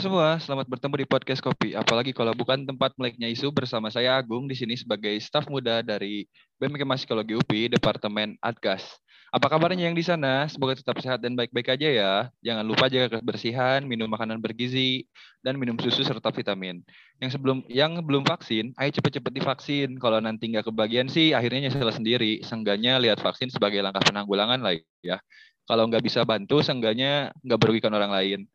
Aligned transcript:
Semua, 0.00 0.40
selamat 0.40 0.64
bertemu 0.64 1.04
di 1.04 1.06
podcast 1.12 1.44
Kopi. 1.44 1.76
Apalagi 1.76 2.16
kalau 2.16 2.32
bukan 2.32 2.64
tempat 2.64 2.96
meleknya 2.96 3.28
isu 3.28 3.52
bersama 3.52 3.92
saya 3.92 4.16
Agung 4.16 4.48
di 4.48 4.56
sini 4.56 4.72
sebagai 4.72 5.12
staf 5.20 5.44
muda 5.44 5.84
dari 5.84 6.24
BMK 6.56 6.88
Psikologi 6.96 7.36
UPI 7.36 7.76
Departemen 7.76 8.32
Adgas. 8.40 8.80
Apa 9.28 9.52
kabarnya 9.52 9.92
yang 9.92 9.92
di 9.92 10.00
sana? 10.00 10.48
Semoga 10.48 10.80
tetap 10.80 10.96
sehat 11.04 11.20
dan 11.20 11.36
baik-baik 11.36 11.76
aja 11.76 11.88
ya. 11.92 12.12
Jangan 12.40 12.64
lupa 12.64 12.88
jaga 12.88 13.20
kebersihan, 13.20 13.84
minum 13.84 14.08
makanan 14.08 14.40
bergizi, 14.40 15.04
dan 15.44 15.60
minum 15.60 15.76
susu 15.76 16.00
serta 16.00 16.32
vitamin. 16.32 16.80
Yang 17.20 17.36
sebelum 17.36 17.60
yang 17.68 18.00
belum 18.00 18.24
vaksin, 18.24 18.72
ayo 18.80 18.90
cepet-cepet 18.96 19.36
divaksin. 19.36 20.00
Kalau 20.00 20.16
nanti 20.16 20.48
nggak 20.48 20.64
kebagian 20.72 21.12
sih, 21.12 21.36
akhirnya 21.36 21.68
nyesel 21.68 21.92
sendiri. 21.92 22.40
Seenggaknya 22.40 22.96
lihat 22.96 23.20
vaksin 23.20 23.52
sebagai 23.52 23.84
langkah 23.84 24.00
penanggulangan 24.00 24.64
lah 24.64 24.80
ya. 25.04 25.20
Kalau 25.68 25.84
nggak 25.92 26.00
bisa 26.00 26.24
bantu, 26.24 26.64
seenggaknya 26.64 27.36
nggak 27.44 27.60
merugikan 27.60 27.92
orang 27.92 28.16
lain. 28.16 28.48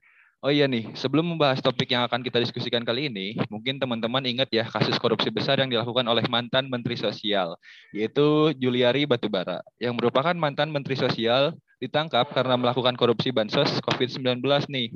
Oh 0.46 0.54
iya 0.54 0.70
nih, 0.70 0.94
sebelum 0.94 1.26
membahas 1.26 1.58
topik 1.58 1.90
yang 1.90 2.06
akan 2.06 2.22
kita 2.22 2.38
diskusikan 2.38 2.86
kali 2.86 3.10
ini, 3.10 3.34
mungkin 3.50 3.82
teman-teman 3.82 4.22
ingat 4.30 4.46
ya 4.54 4.62
kasus 4.70 4.94
korupsi 5.02 5.34
besar 5.34 5.58
yang 5.58 5.74
dilakukan 5.74 6.06
oleh 6.06 6.22
mantan 6.30 6.70
Menteri 6.70 6.94
Sosial, 6.94 7.58
yaitu 7.90 8.54
Juliari 8.54 9.10
Batubara, 9.10 9.66
yang 9.82 9.98
merupakan 9.98 10.38
mantan 10.38 10.70
Menteri 10.70 11.02
Sosial 11.02 11.58
ditangkap 11.82 12.30
karena 12.30 12.62
melakukan 12.62 12.94
korupsi 12.94 13.34
bansos 13.34 13.82
COVID-19 13.90 14.46
nih. 14.70 14.94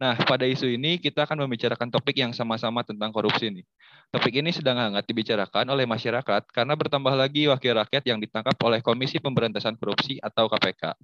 Nah, 0.00 0.16
pada 0.24 0.48
isu 0.48 0.72
ini 0.72 0.96
kita 0.96 1.28
akan 1.28 1.44
membicarakan 1.44 1.92
topik 1.92 2.16
yang 2.16 2.32
sama-sama 2.32 2.80
tentang 2.80 3.12
korupsi 3.12 3.52
nih. 3.52 3.68
Topik 4.08 4.40
ini 4.40 4.56
sedang 4.56 4.80
hangat 4.80 5.04
dibicarakan 5.04 5.68
oleh 5.68 5.84
masyarakat 5.84 6.48
karena 6.48 6.72
bertambah 6.72 7.12
lagi 7.12 7.44
wakil 7.44 7.76
rakyat 7.76 8.08
yang 8.08 8.16
ditangkap 8.24 8.56
oleh 8.64 8.80
Komisi 8.80 9.20
Pemberantasan 9.20 9.76
Korupsi 9.76 10.16
atau 10.16 10.48
KPK. 10.48 10.96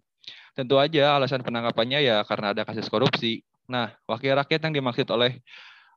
Tentu 0.56 0.80
aja 0.80 1.20
alasan 1.20 1.44
penangkapannya 1.44 2.00
ya 2.00 2.24
karena 2.24 2.56
ada 2.56 2.62
kasus 2.64 2.88
korupsi, 2.88 3.44
Nah, 3.64 3.92
wakil 4.04 4.36
rakyat 4.36 4.60
yang 4.68 4.74
dimaksud 4.76 5.08
oleh 5.08 5.40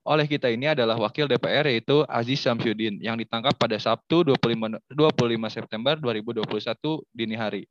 oleh 0.08 0.24
kita 0.24 0.48
ini 0.48 0.72
adalah 0.72 0.96
wakil 0.96 1.28
DPR 1.28 1.68
yaitu 1.68 2.08
Aziz 2.08 2.40
Samsudin 2.40 2.96
yang 3.04 3.20
ditangkap 3.20 3.52
pada 3.60 3.76
Sabtu 3.76 4.24
25, 4.24 4.80
25 4.88 5.52
September 5.52 6.00
2021 6.00 6.48
dini 7.12 7.36
hari. 7.36 7.68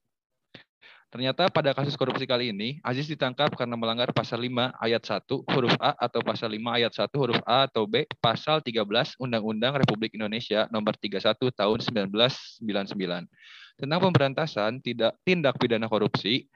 Ternyata 1.07 1.49
pada 1.49 1.73
kasus 1.73 1.97
korupsi 1.97 2.29
kali 2.29 2.53
ini, 2.53 2.77
Aziz 2.85 3.09
ditangkap 3.09 3.49
karena 3.57 3.73
melanggar 3.73 4.13
pasal 4.13 4.37
5 4.37 4.69
ayat 4.77 5.01
1 5.01 5.49
huruf 5.49 5.73
A 5.81 5.97
atau 5.97 6.21
pasal 6.21 6.53
5 6.53 6.77
ayat 6.77 6.93
1 6.93 7.09
huruf 7.17 7.41
A 7.49 7.65
atau 7.65 7.89
B 7.89 8.05
pasal 8.21 8.61
13 8.61 9.17
Undang-Undang 9.17 9.81
Republik 9.81 10.13
Indonesia 10.13 10.69
nomor 10.69 10.93
31 11.01 11.41
tahun 11.57 11.79
1999 11.81 13.33
tentang 13.81 14.01
pemberantasan 14.01 14.81
tidak 14.85 15.17
tindak 15.25 15.57
pidana 15.57 15.89
korupsi 15.89 16.49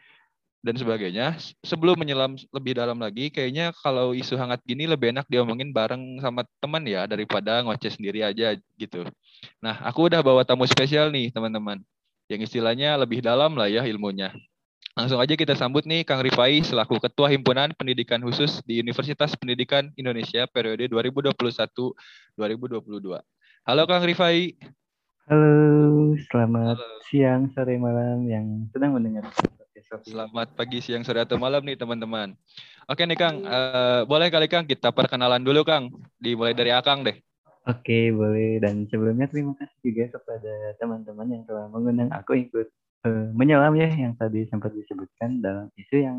dan 0.60 0.76
sebagainya. 0.76 1.40
Sebelum 1.64 1.96
menyelam 1.96 2.36
lebih 2.52 2.76
dalam 2.76 3.00
lagi, 3.00 3.32
kayaknya 3.32 3.72
kalau 3.80 4.12
isu 4.12 4.36
hangat 4.36 4.60
gini 4.64 4.84
lebih 4.84 5.16
enak 5.16 5.24
diomongin 5.26 5.72
bareng 5.72 6.20
sama 6.20 6.44
teman 6.60 6.84
ya 6.84 7.08
daripada 7.08 7.64
ngoceh 7.64 7.92
sendiri 7.92 8.20
aja 8.20 8.56
gitu. 8.76 9.08
Nah, 9.64 9.80
aku 9.84 10.12
udah 10.12 10.20
bawa 10.20 10.44
tamu 10.44 10.68
spesial 10.68 11.08
nih 11.08 11.32
teman-teman, 11.32 11.80
yang 12.28 12.40
istilahnya 12.44 12.96
lebih 13.00 13.24
dalam 13.24 13.56
lah 13.56 13.72
ya 13.72 13.88
ilmunya. 13.88 14.32
Langsung 14.98 15.22
aja 15.22 15.32
kita 15.32 15.56
sambut 15.56 15.86
nih 15.86 16.04
Kang 16.04 16.20
Rifai 16.20 16.60
selaku 16.60 17.00
Ketua 17.00 17.30
Himpunan 17.30 17.72
Pendidikan 17.78 18.20
Khusus 18.20 18.60
di 18.66 18.82
Universitas 18.82 19.32
Pendidikan 19.38 19.88
Indonesia 19.96 20.44
periode 20.50 20.90
2021-2022. 20.92 23.16
Halo 23.64 23.82
Kang 23.86 24.04
Rifai. 24.04 24.58
Halo, 25.30 26.10
selamat 26.26 26.74
Halo. 26.74 26.98
siang, 27.06 27.54
sore, 27.54 27.78
malam 27.78 28.26
yang 28.26 28.66
sedang 28.74 28.98
mendengar 28.98 29.30
Selamat 30.04 30.48
pagi, 30.52 30.78
siang, 30.84 31.02
sore, 31.02 31.24
atau 31.24 31.40
malam 31.40 31.64
nih 31.64 31.76
teman-teman. 31.76 32.36
Oke 32.90 33.06
nih 33.06 33.16
Kang, 33.16 33.46
uh, 33.46 34.02
boleh 34.04 34.28
kali 34.28 34.50
Kang 34.50 34.66
kita 34.66 34.92
perkenalan 34.92 35.40
dulu 35.40 35.64
Kang. 35.64 35.88
Dimulai 36.20 36.52
dari 36.52 36.74
Akang 36.74 37.06
deh. 37.06 37.16
Oke, 37.68 38.10
boleh. 38.10 38.58
Dan 38.60 38.88
sebelumnya 38.90 39.30
terima 39.30 39.54
kasih 39.56 39.78
juga 39.84 40.18
kepada 40.18 40.52
teman-teman 40.80 41.28
yang 41.28 41.42
telah 41.46 41.70
mengundang 41.70 42.10
aku 42.10 42.36
ikut 42.36 42.68
uh, 43.06 43.28
menyelam 43.32 43.76
ya 43.76 43.88
yang 43.88 44.12
tadi 44.16 44.48
sempat 44.48 44.72
disebutkan 44.74 45.40
dalam 45.40 45.68
isu 45.76 45.96
yang 46.02 46.18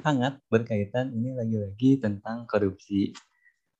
sangat 0.00 0.40
berkaitan 0.48 1.12
ini 1.12 1.36
lagi-lagi 1.36 2.00
tentang 2.00 2.48
korupsi. 2.48 3.12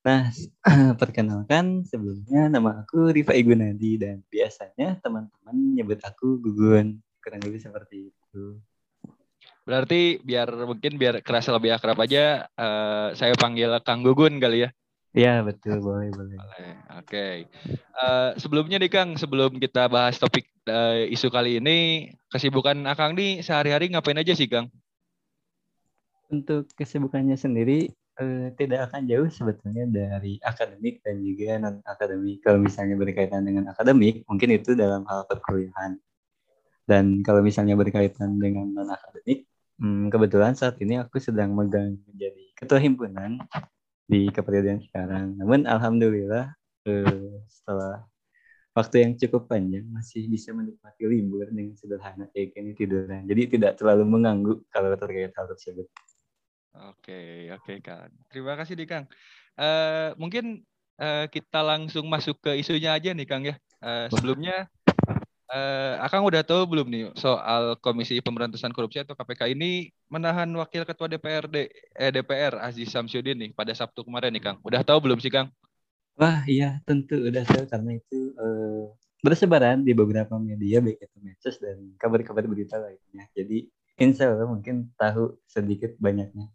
Nah, 0.00 0.32
perkenalkan 1.00 1.84
sebelumnya 1.84 2.48
nama 2.48 2.84
aku 2.84 3.12
Rifa 3.12 3.36
Igunadi 3.36 4.00
dan 4.00 4.24
biasanya 4.28 4.96
teman-teman 5.00 5.56
nyebut 5.76 6.00
aku 6.04 6.40
Gugun. 6.40 7.00
Kurang 7.20 7.40
lebih 7.44 7.60
seperti 7.60 8.08
itu. 8.08 8.60
Berarti 9.70 10.18
biar 10.26 10.50
mungkin 10.66 10.98
biar 10.98 11.22
kerasa 11.22 11.54
lebih 11.54 11.70
akrab 11.70 11.94
aja, 12.02 12.50
uh, 12.58 13.14
saya 13.14 13.38
panggil 13.38 13.70
Kang 13.86 14.02
Gugun 14.02 14.42
kali 14.42 14.66
ya. 14.66 14.74
Iya 15.14 15.46
betul 15.46 15.78
boleh 15.78 16.10
boleh. 16.10 16.38
Oke. 16.38 17.06
Okay. 17.06 17.34
Uh, 17.94 18.34
eh, 18.34 18.42
sebelumnya 18.42 18.82
nih 18.82 18.90
Kang, 18.90 19.14
sebelum 19.14 19.62
kita 19.62 19.86
bahas 19.86 20.18
topik 20.18 20.50
uh, 20.66 21.06
isu 21.06 21.30
kali 21.30 21.62
ini, 21.62 22.10
kesibukan 22.34 22.82
Akang 22.90 23.14
nih 23.14 23.46
sehari-hari 23.46 23.94
ngapain 23.94 24.18
aja 24.18 24.34
sih 24.34 24.50
Kang? 24.50 24.74
Untuk 26.30 26.66
kesibukannya 26.74 27.38
sendiri 27.38 27.94
uh, 28.22 28.50
tidak 28.54 28.90
akan 28.90 29.10
jauh 29.10 29.26
sebetulnya 29.30 29.86
dari 29.90 30.38
akademik 30.46 31.02
dan 31.02 31.22
juga 31.22 31.58
non 31.62 31.78
akademik. 31.86 32.42
Kalau 32.42 32.58
misalnya 32.62 32.94
berkaitan 32.94 33.42
dengan 33.46 33.70
akademik, 33.70 34.26
mungkin 34.30 34.50
itu 34.50 34.78
dalam 34.78 35.06
hal 35.10 35.26
perkuliahan. 35.30 35.98
Dan 36.86 37.26
kalau 37.26 37.42
misalnya 37.42 37.74
berkaitan 37.74 38.38
dengan 38.38 38.70
non 38.70 38.94
akademik, 38.94 39.49
Hmm, 39.80 40.12
kebetulan 40.12 40.52
saat 40.52 40.76
ini 40.84 41.00
aku 41.00 41.16
sedang 41.16 41.56
megang 41.56 41.96
menjadi 42.04 42.44
ketua 42.52 42.76
himpunan 42.76 43.40
di 44.04 44.28
kepribadian 44.28 44.84
sekarang. 44.84 45.40
Namun 45.40 45.64
alhamdulillah 45.64 46.52
eh, 46.84 47.40
setelah 47.48 48.04
waktu 48.76 49.08
yang 49.08 49.12
cukup 49.16 49.48
panjang 49.48 49.88
masih 49.88 50.28
bisa 50.28 50.52
menikmati 50.52 51.08
libur 51.08 51.48
dengan 51.48 51.72
sederhana 51.80 52.28
kayak 52.36 52.52
gini 52.52 52.76
tiduran. 52.76 53.24
Jadi 53.24 53.56
tidak 53.56 53.80
terlalu 53.80 54.04
mengganggu 54.04 54.52
kalau 54.68 54.92
terkait 55.00 55.32
hal 55.32 55.46
tersebut. 55.48 55.88
Oke, 56.92 57.48
oke 57.50 57.80
Kang. 57.80 58.12
Terima 58.28 58.54
kasih 58.60 58.76
nih 58.78 58.88
Kang. 58.88 59.04
Uh, 59.56 60.12
mungkin 60.20 60.60
uh, 61.00 61.26
kita 61.32 61.64
langsung 61.64 62.06
masuk 62.06 62.36
ke 62.38 62.60
isunya 62.60 62.94
aja 62.94 63.10
nih 63.16 63.26
Kang 63.26 63.42
ya. 63.48 63.56
Uh, 63.80 64.12
sebelumnya 64.12 64.68
Uh, 65.50 65.98
Akang 65.98 66.22
udah 66.22 66.46
tahu 66.46 66.62
belum 66.62 66.86
nih 66.86 67.10
soal 67.18 67.74
Komisi 67.82 68.22
Pemberantasan 68.22 68.70
Korupsi 68.70 69.02
atau 69.02 69.18
KPK 69.18 69.50
ini 69.50 69.90
menahan 70.06 70.46
Wakil 70.46 70.86
Ketua 70.86 71.10
DPRD 71.10 71.66
eh, 71.90 72.10
DPR 72.14 72.62
Aziz 72.62 72.86
Samsudin 72.94 73.34
nih 73.34 73.50
pada 73.50 73.74
Sabtu 73.74 74.06
kemarin 74.06 74.30
nih 74.30 74.46
Kang. 74.46 74.62
Udah 74.62 74.86
tahu 74.86 75.10
belum 75.10 75.18
sih 75.18 75.26
Kang? 75.26 75.50
Wah 76.14 76.46
iya 76.46 76.78
tentu 76.86 77.18
udah 77.18 77.42
tahu 77.42 77.66
karena 77.66 77.98
itu 77.98 78.30
uh, 78.38 78.94
bersebaran 79.26 79.82
di 79.82 79.90
beberapa 79.90 80.38
media 80.38 80.78
baik 80.78 81.02
itu 81.02 81.18
medsos 81.18 81.58
dan 81.58 81.98
kabar-kabar 81.98 82.46
berita 82.46 82.78
lainnya. 82.78 83.26
Jadi 83.34 83.66
insya 83.98 84.30
Allah 84.30 84.46
mungkin 84.46 84.94
tahu 84.94 85.34
sedikit 85.50 85.98
banyaknya. 85.98 86.46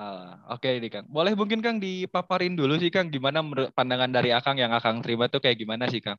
Ah, 0.00 0.40
Oke 0.56 0.72
okay, 0.72 0.80
nih 0.80 0.88
Kang. 0.88 1.04
Boleh 1.12 1.36
mungkin 1.36 1.60
Kang 1.60 1.76
dipaparin 1.76 2.56
dulu 2.56 2.80
sih 2.80 2.88
Kang 2.88 3.12
gimana 3.12 3.44
pandangan 3.76 4.08
dari 4.08 4.32
Akang 4.32 4.56
yang 4.56 4.72
Akang 4.72 5.04
terima 5.04 5.28
tuh 5.28 5.44
kayak 5.44 5.60
gimana 5.60 5.84
sih 5.92 6.00
Kang? 6.00 6.16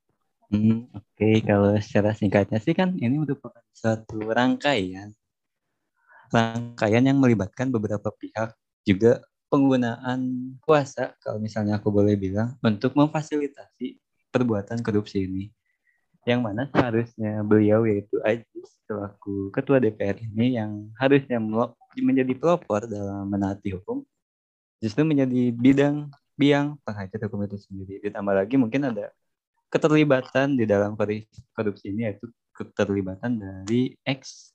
Hmm, 0.51 0.91
Oke, 0.91 1.15
okay. 1.15 1.35
kalau 1.47 1.79
secara 1.79 2.11
singkatnya 2.11 2.59
sih 2.59 2.75
kan 2.75 2.91
ini 2.99 3.23
merupakan 3.23 3.63
suatu 3.71 4.19
rangkaian. 4.19 5.15
Rangkaian 6.27 7.07
yang 7.07 7.23
melibatkan 7.23 7.71
beberapa 7.71 8.11
pihak 8.11 8.51
juga 8.83 9.23
penggunaan 9.47 10.51
kuasa 10.59 11.15
kalau 11.23 11.39
misalnya 11.39 11.79
aku 11.79 11.87
boleh 11.87 12.19
bilang 12.19 12.59
untuk 12.59 12.99
memfasilitasi 12.99 13.95
perbuatan 14.27 14.83
korupsi 14.83 15.23
ini. 15.23 15.55
Yang 16.27 16.41
mana 16.43 16.67
seharusnya 16.67 17.47
beliau 17.47 17.87
yaitu 17.87 18.19
Ajis 18.19 18.75
selaku 18.91 19.55
ketua 19.55 19.79
DPR 19.79 20.19
ini 20.19 20.59
yang 20.59 20.91
harusnya 20.99 21.39
menjadi 21.95 22.35
pelopor 22.35 22.91
dalam 22.91 23.23
menaati 23.31 23.71
hukum 23.79 24.03
justru 24.83 25.07
menjadi 25.07 25.55
bidang 25.55 26.11
biang 26.35 26.75
penghajat 26.83 27.23
hukum 27.31 27.47
itu 27.47 27.55
sendiri. 27.55 28.03
Ditambah 28.03 28.35
lagi 28.35 28.59
mungkin 28.59 28.91
ada 28.91 29.15
keterlibatan 29.71 30.59
di 30.59 30.67
dalam 30.67 30.99
korupsi 31.55 31.89
ini 31.89 32.11
yaitu 32.11 32.27
keterlibatan 32.51 33.39
dari 33.39 33.95
ex 34.03 34.51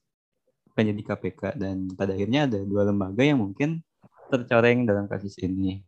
penyidik 0.77 1.09
KPK 1.09 1.57
dan 1.57 1.89
pada 1.97 2.13
akhirnya 2.13 2.45
ada 2.45 2.61
dua 2.61 2.85
lembaga 2.85 3.25
yang 3.25 3.41
mungkin 3.41 3.81
tercoreng 4.29 4.85
dalam 4.85 5.09
kasus 5.09 5.35
ini. 5.41 5.81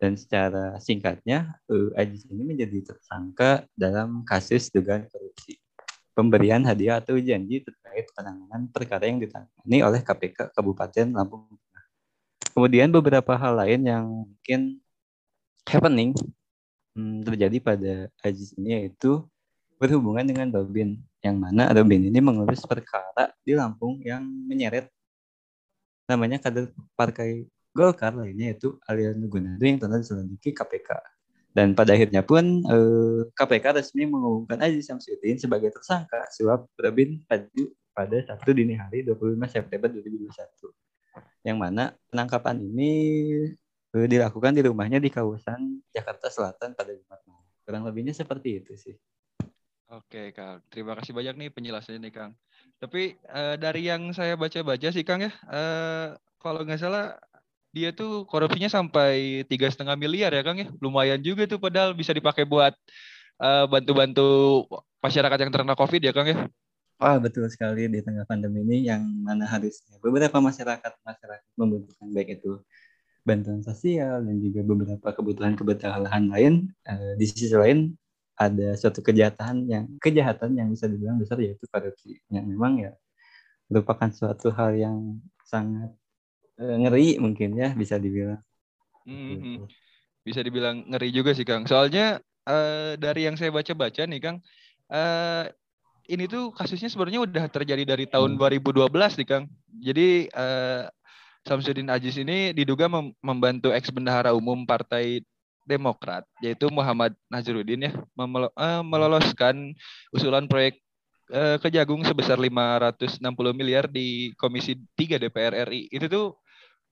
Dan 0.00 0.16
secara 0.16 0.80
singkatnya 0.80 1.60
Ajis 1.92 2.24
ini 2.32 2.40
menjadi 2.40 2.88
tersangka 2.88 3.68
dalam 3.76 4.24
kasus 4.24 4.72
dugaan 4.72 5.04
korupsi. 5.12 5.60
Pemberian 6.16 6.64
hadiah 6.64 7.04
atau 7.04 7.20
janji 7.20 7.60
terkait 7.60 8.08
penanganan 8.16 8.72
perkara 8.72 9.04
yang 9.04 9.20
ditangani 9.20 9.78
oleh 9.84 10.00
KPK 10.00 10.56
Kabupaten 10.56 11.06
Lampung 11.12 11.44
Kemudian 12.50 12.90
beberapa 12.90 13.36
hal 13.36 13.60
lain 13.60 13.80
yang 13.86 14.04
mungkin 14.08 14.80
happening 15.68 16.16
hmm, 16.96 17.26
terjadi 17.26 17.56
pada 17.60 17.92
Aziz 18.22 18.54
ini 18.56 18.84
yaitu 18.84 19.24
berhubungan 19.80 20.24
dengan 20.26 20.48
Robin 20.52 21.00
yang 21.20 21.36
mana 21.36 21.72
Robin 21.72 22.08
ini 22.08 22.18
mengurus 22.20 22.64
perkara 22.64 23.32
di 23.44 23.52
Lampung 23.56 24.00
yang 24.04 24.24
menyeret 24.24 24.88
namanya 26.08 26.42
kader 26.42 26.74
partai 26.98 27.46
Golkar 27.70 28.10
lainnya 28.18 28.50
yaitu 28.50 28.74
Aliando 28.82 29.30
Gunado 29.30 29.62
yang 29.62 29.78
telah 29.78 30.02
diselidiki 30.02 30.50
KPK. 30.50 30.90
Dan 31.54 31.74
pada 31.74 31.94
akhirnya 31.94 32.22
pun 32.22 32.62
eh, 32.66 33.20
KPK 33.30 33.78
resmi 33.78 34.10
mengumumkan 34.10 34.58
Aziz 34.58 34.90
Samsudin 34.90 35.38
sebagai 35.38 35.70
tersangka 35.70 36.26
suap 36.34 36.66
Robin 36.78 37.22
Paju 37.26 37.64
pada 37.94 38.16
Sabtu 38.26 38.54
dini 38.54 38.74
hari 38.74 39.06
25 39.06 39.38
September 39.50 39.86
2021. 39.86 40.34
Yang 41.46 41.58
mana 41.58 41.94
penangkapan 42.10 42.58
ini 42.58 42.92
dilakukan 43.90 44.54
di 44.54 44.62
rumahnya 44.62 45.02
di 45.02 45.10
kawasan 45.10 45.82
Jakarta 45.90 46.30
Selatan 46.30 46.78
pada 46.78 46.94
Jumat 46.94 47.20
malam. 47.26 47.46
Kurang 47.66 47.82
lebihnya 47.86 48.14
seperti 48.14 48.62
itu 48.62 48.72
sih. 48.78 48.94
Oke, 49.90 50.30
Kang. 50.30 50.62
Terima 50.70 50.94
kasih 50.94 51.10
banyak 51.10 51.34
nih 51.34 51.50
penjelasannya 51.50 51.98
nih, 51.98 52.12
Kang. 52.14 52.32
Tapi 52.78 53.18
uh, 53.26 53.58
dari 53.58 53.90
yang 53.90 54.14
saya 54.14 54.38
baca-baca 54.38 54.88
sih, 54.94 55.02
Kang 55.02 55.26
ya, 55.26 55.34
uh, 55.50 56.14
kalau 56.38 56.62
nggak 56.62 56.78
salah 56.78 57.18
dia 57.74 57.90
tuh 57.90 58.22
korupsinya 58.30 58.70
sampai 58.70 59.42
tiga 59.50 59.66
setengah 59.66 59.98
miliar 59.98 60.30
ya, 60.30 60.46
Kang 60.46 60.62
ya. 60.62 60.70
Lumayan 60.78 61.18
juga 61.18 61.50
tuh, 61.50 61.58
padahal 61.58 61.98
bisa 61.98 62.14
dipakai 62.14 62.46
buat 62.46 62.70
bantu 63.40 63.72
bantu-bantu 63.72 64.28
masyarakat 65.00 65.38
yang 65.42 65.50
terkena 65.50 65.74
COVID 65.74 66.00
ya, 66.06 66.12
Kang 66.14 66.28
ya. 66.30 66.38
Wah, 67.00 67.16
betul 67.16 67.48
sekali 67.48 67.88
di 67.88 68.04
tengah 68.04 68.28
pandemi 68.28 68.60
ini 68.60 68.84
yang 68.84 69.00
mana 69.24 69.48
harusnya 69.48 69.96
beberapa 70.04 70.36
masyarakat 70.36 71.00
masyarakat 71.00 71.48
membutuhkan 71.56 72.12
baik 72.12 72.36
itu 72.36 72.60
bantuan 73.22 73.60
sosial 73.60 74.24
dan 74.24 74.36
juga 74.40 74.60
beberapa 74.64 75.08
kebutuhan-kebutuhan 75.12 76.30
lain. 76.32 76.72
Uh, 76.84 77.14
di 77.16 77.24
sisi 77.28 77.52
lain 77.52 77.94
ada 78.40 78.72
suatu 78.72 79.04
kejahatan 79.04 79.68
yang 79.68 79.84
kejahatan 80.00 80.56
yang 80.56 80.72
bisa 80.72 80.88
dibilang 80.88 81.20
besar 81.20 81.36
yaitu 81.44 81.68
korupsi 81.68 82.16
yang 82.32 82.48
memang 82.48 82.80
ya 82.80 82.92
merupakan 83.68 84.08
suatu 84.08 84.48
hal 84.50 84.72
yang 84.74 85.20
sangat 85.44 85.92
uh, 86.58 86.76
ngeri 86.80 87.20
mungkin 87.20 87.54
ya 87.56 87.76
bisa 87.76 88.00
dibilang. 88.00 88.40
Mm-hmm. 89.04 89.68
Bisa 90.24 90.40
dibilang 90.40 90.88
ngeri 90.88 91.08
juga 91.12 91.32
sih 91.36 91.44
Kang. 91.44 91.64
Soalnya 91.68 92.20
uh, 92.48 92.96
dari 92.96 93.28
yang 93.28 93.36
saya 93.36 93.52
baca-baca 93.52 94.04
nih 94.04 94.20
Kang, 94.20 94.40
uh, 94.92 95.44
ini 96.10 96.26
tuh 96.26 96.50
kasusnya 96.50 96.90
sebenarnya 96.90 97.22
udah 97.22 97.44
terjadi 97.46 97.94
dari 97.94 98.04
tahun 98.10 98.34
hmm. 98.34 98.66
2012 98.66 98.90
nih 99.22 99.28
Kang. 99.30 99.44
Jadi 99.78 100.08
uh, 100.34 100.90
Samsudin 101.44 101.88
Aziz 101.88 102.20
ini 102.20 102.52
diduga 102.52 102.84
mem 102.86 103.16
membantu 103.24 103.72
ex 103.72 103.88
bendahara 103.88 104.36
umum 104.36 104.68
Partai 104.68 105.24
Demokrat 105.64 106.26
yaitu 106.42 106.66
Muhammad 106.68 107.14
Nazarudin 107.30 107.86
ya 107.88 107.92
uh, 107.94 108.82
meloloskan 108.82 109.72
usulan 110.10 110.50
proyek 110.50 110.82
uh, 111.30 111.56
Kejagung 111.62 112.02
sebesar 112.02 112.36
560 112.36 113.22
miliar 113.54 113.86
di 113.86 114.34
Komisi 114.34 114.76
3 114.98 115.22
DPR 115.22 115.68
RI. 115.70 115.86
Itu 115.88 116.06
tuh 116.10 116.26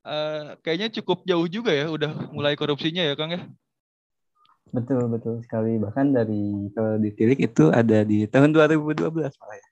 uh, 0.07 0.55
kayaknya 0.63 0.89
cukup 1.01 1.27
jauh 1.27 1.49
juga 1.51 1.75
ya 1.75 1.91
udah 1.91 2.31
mulai 2.31 2.55
korupsinya 2.55 3.03
ya 3.03 3.15
Kang 3.19 3.35
ya. 3.35 3.43
Betul 4.69 5.09
betul 5.09 5.41
sekali 5.41 5.81
bahkan 5.81 6.13
dari 6.13 6.69
kalau 6.77 7.01
ditilik 7.01 7.41
itu 7.41 7.73
ada 7.73 8.05
di 8.05 8.29
tahun 8.29 8.53
2012 8.53 9.11
malah 9.17 9.57
ya. 9.57 9.69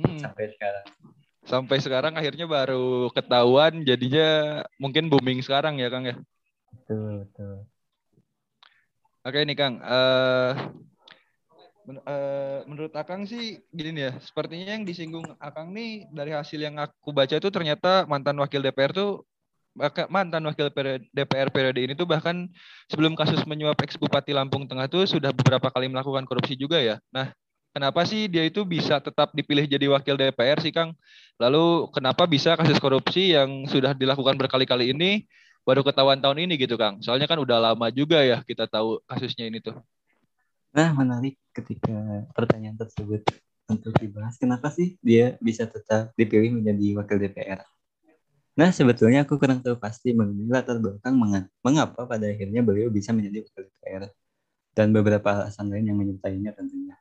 Hmm. 0.00 0.18
Sampai 0.22 0.54
sekarang. 0.54 0.86
Sampai 1.50 1.82
sekarang 1.82 2.14
akhirnya 2.14 2.46
baru 2.46 3.10
ketahuan 3.10 3.82
jadinya 3.82 4.62
mungkin 4.78 5.10
booming 5.10 5.42
sekarang 5.42 5.82
ya 5.82 5.90
Kang 5.90 6.06
ya. 6.06 6.14
Betul 6.70 7.26
betul. 7.26 7.66
Oke 9.26 9.42
nih 9.42 9.58
Kang, 9.58 9.82
uh, 9.82 10.54
men 11.84 11.98
uh, 12.06 12.62
menurut 12.70 12.94
Akang 12.94 13.26
sih 13.26 13.58
gini 13.74 14.06
ya, 14.06 14.14
sepertinya 14.22 14.78
yang 14.78 14.86
disinggung 14.86 15.26
Akang 15.42 15.74
nih 15.74 16.06
dari 16.14 16.32
hasil 16.32 16.56
yang 16.56 16.78
aku 16.78 17.10
baca 17.10 17.34
itu 17.34 17.50
ternyata 17.50 18.06
mantan 18.06 18.38
wakil 18.38 18.62
DPR 18.62 18.94
tuh 18.94 19.26
mantan 20.08 20.46
wakil 20.46 20.70
DPR 21.14 21.48
periode 21.50 21.78
ini 21.82 21.98
tuh 21.98 22.06
bahkan 22.06 22.46
sebelum 22.90 23.18
kasus 23.18 23.42
menyuap 23.44 23.78
ex 23.82 23.98
Bupati 23.98 24.34
Lampung 24.34 24.66
Tengah 24.70 24.86
tuh 24.86 25.04
sudah 25.04 25.34
beberapa 25.34 25.66
kali 25.68 25.90
melakukan 25.90 26.24
korupsi 26.24 26.54
juga 26.54 26.78
ya. 26.78 27.02
Nah, 27.10 27.34
kenapa 27.70 28.06
sih 28.06 28.26
dia 28.26 28.46
itu 28.46 28.62
bisa 28.66 28.98
tetap 28.98 29.34
dipilih 29.34 29.66
jadi 29.66 29.86
wakil 29.90 30.14
DPR 30.14 30.58
sih 30.62 30.74
Kang? 30.74 30.94
Lalu 31.40 31.88
kenapa 31.94 32.28
bisa 32.28 32.54
kasus 32.54 32.78
korupsi 32.78 33.34
yang 33.34 33.66
sudah 33.66 33.96
dilakukan 33.96 34.36
berkali-kali 34.36 34.92
ini 34.92 35.24
baru 35.64 35.84
ketahuan 35.86 36.18
tahun 36.18 36.46
ini 36.46 36.54
gitu 36.60 36.76
Kang. 36.78 37.02
Soalnya 37.02 37.26
kan 37.30 37.38
udah 37.40 37.72
lama 37.72 37.86
juga 37.90 38.22
ya 38.22 38.42
kita 38.44 38.66
tahu 38.68 39.00
kasusnya 39.08 39.48
ini 39.48 39.62
tuh. 39.62 39.78
Nah, 40.70 40.94
menarik 40.94 41.34
ketika 41.50 42.26
pertanyaan 42.30 42.78
tersebut 42.78 43.26
untuk 43.66 43.94
dibahas. 43.98 44.38
Kenapa 44.38 44.70
sih 44.70 44.98
dia 45.02 45.34
bisa 45.42 45.66
tetap 45.66 46.14
dipilih 46.14 46.62
menjadi 46.62 47.02
wakil 47.02 47.18
DPR? 47.18 47.62
Nah, 48.54 48.70
sebetulnya 48.70 49.24
aku 49.24 49.40
kurang 49.40 49.64
tahu 49.64 49.78
pasti 49.80 50.12
mengenai 50.12 50.50
latar 50.50 50.76
belakang 50.76 51.16
mengapa 51.64 52.04
pada 52.04 52.26
akhirnya 52.28 52.60
beliau 52.60 52.92
bisa 52.92 53.14
menjadi 53.14 53.46
wakil 53.46 53.62
DPR 53.66 54.02
dan 54.76 54.92
beberapa 54.94 55.26
alasan 55.32 55.72
lain 55.72 55.90
yang 55.90 55.98
menyertainya 55.98 56.52
tentunya. 56.52 56.99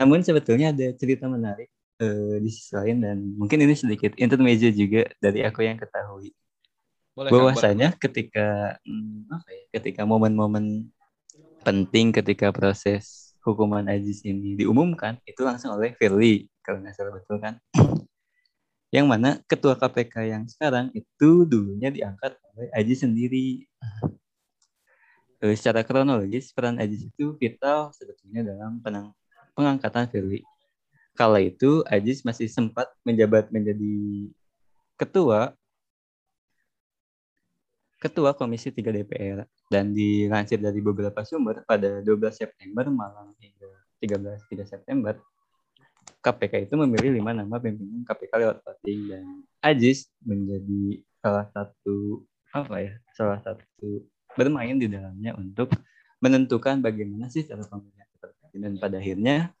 Namun 0.00 0.24
sebetulnya 0.24 0.72
ada 0.72 0.96
cerita 0.96 1.28
menarik 1.28 1.68
uh, 2.00 2.40
di 2.40 2.48
sisi 2.48 2.72
lain 2.72 3.04
dan 3.04 3.20
mungkin 3.36 3.60
ini 3.60 3.76
sedikit 3.76 4.16
intermezzo 4.16 4.72
juga 4.72 5.04
dari 5.20 5.44
aku 5.44 5.60
yang 5.60 5.76
ketahui. 5.76 6.32
Boleh, 7.12 7.28
bahwasanya 7.28 7.92
kan, 7.92 8.00
ketika 8.08 8.48
hmm, 8.80 9.28
apa 9.28 9.48
ya, 9.52 9.64
ketika 9.76 10.08
momen-momen 10.08 10.88
penting 11.60 12.16
ketika 12.16 12.48
proses 12.48 13.36
hukuman 13.44 13.84
Aziz 13.92 14.24
ini 14.24 14.56
diumumkan 14.56 15.20
itu 15.28 15.44
langsung 15.44 15.76
oleh 15.76 15.92
Firly 16.00 16.48
kalau 16.64 16.80
nggak 16.80 16.96
salah 16.96 17.12
betul 17.12 17.36
kan? 17.36 17.60
Yang 18.96 19.06
mana 19.06 19.30
ketua 19.46 19.78
KPK 19.78 20.14
yang 20.34 20.44
sekarang 20.50 20.90
itu 20.90 21.46
dulunya 21.46 21.94
diangkat 21.94 22.34
oleh 22.58 22.74
Aziz 22.74 23.06
sendiri. 23.06 23.62
E, 25.38 25.54
secara 25.54 25.86
kronologis 25.86 26.50
peran 26.50 26.74
Aziz 26.82 27.06
itu 27.06 27.38
vital 27.38 27.94
sebetulnya 27.94 28.42
dalam 28.50 28.82
penang, 28.82 29.14
pengangkatan 29.52 30.08
Firly. 30.10 30.42
Kala 31.18 31.42
itu 31.42 31.84
Aziz 31.90 32.24
masih 32.24 32.48
sempat 32.48 32.88
menjabat 33.04 33.52
menjadi 33.52 33.94
ketua 34.96 35.52
Ketua 38.00 38.32
Komisi 38.32 38.72
3 38.72 38.96
DPR 38.96 39.44
dan 39.68 39.92
dilansir 39.92 40.56
dari 40.56 40.80
beberapa 40.80 41.20
sumber 41.20 41.60
pada 41.68 42.00
12 42.00 42.32
September 42.32 42.88
malam 42.88 43.36
hingga 43.36 43.68
13 44.00 44.48
3 44.48 44.64
September 44.64 45.20
KPK 46.24 46.68
itu 46.68 46.74
memilih 46.80 47.20
lima 47.20 47.36
nama 47.36 47.60
pimpinan 47.60 48.00
KPK 48.08 48.32
lewat 48.40 48.56
voting 48.64 49.00
dan 49.08 49.24
Aziz 49.60 50.08
menjadi 50.24 51.04
salah 51.20 51.44
satu 51.52 52.24
apa 52.56 52.76
ya 52.80 52.92
salah 53.12 53.40
satu 53.44 54.04
bermain 54.34 54.80
di 54.80 54.88
dalamnya 54.88 55.36
untuk 55.36 55.72
menentukan 56.24 56.80
bagaimana 56.80 57.28
sih 57.28 57.44
cara 57.44 57.64
pemilihan 57.64 58.09
dan 58.56 58.78
pada 58.80 58.98
akhirnya 58.98 59.52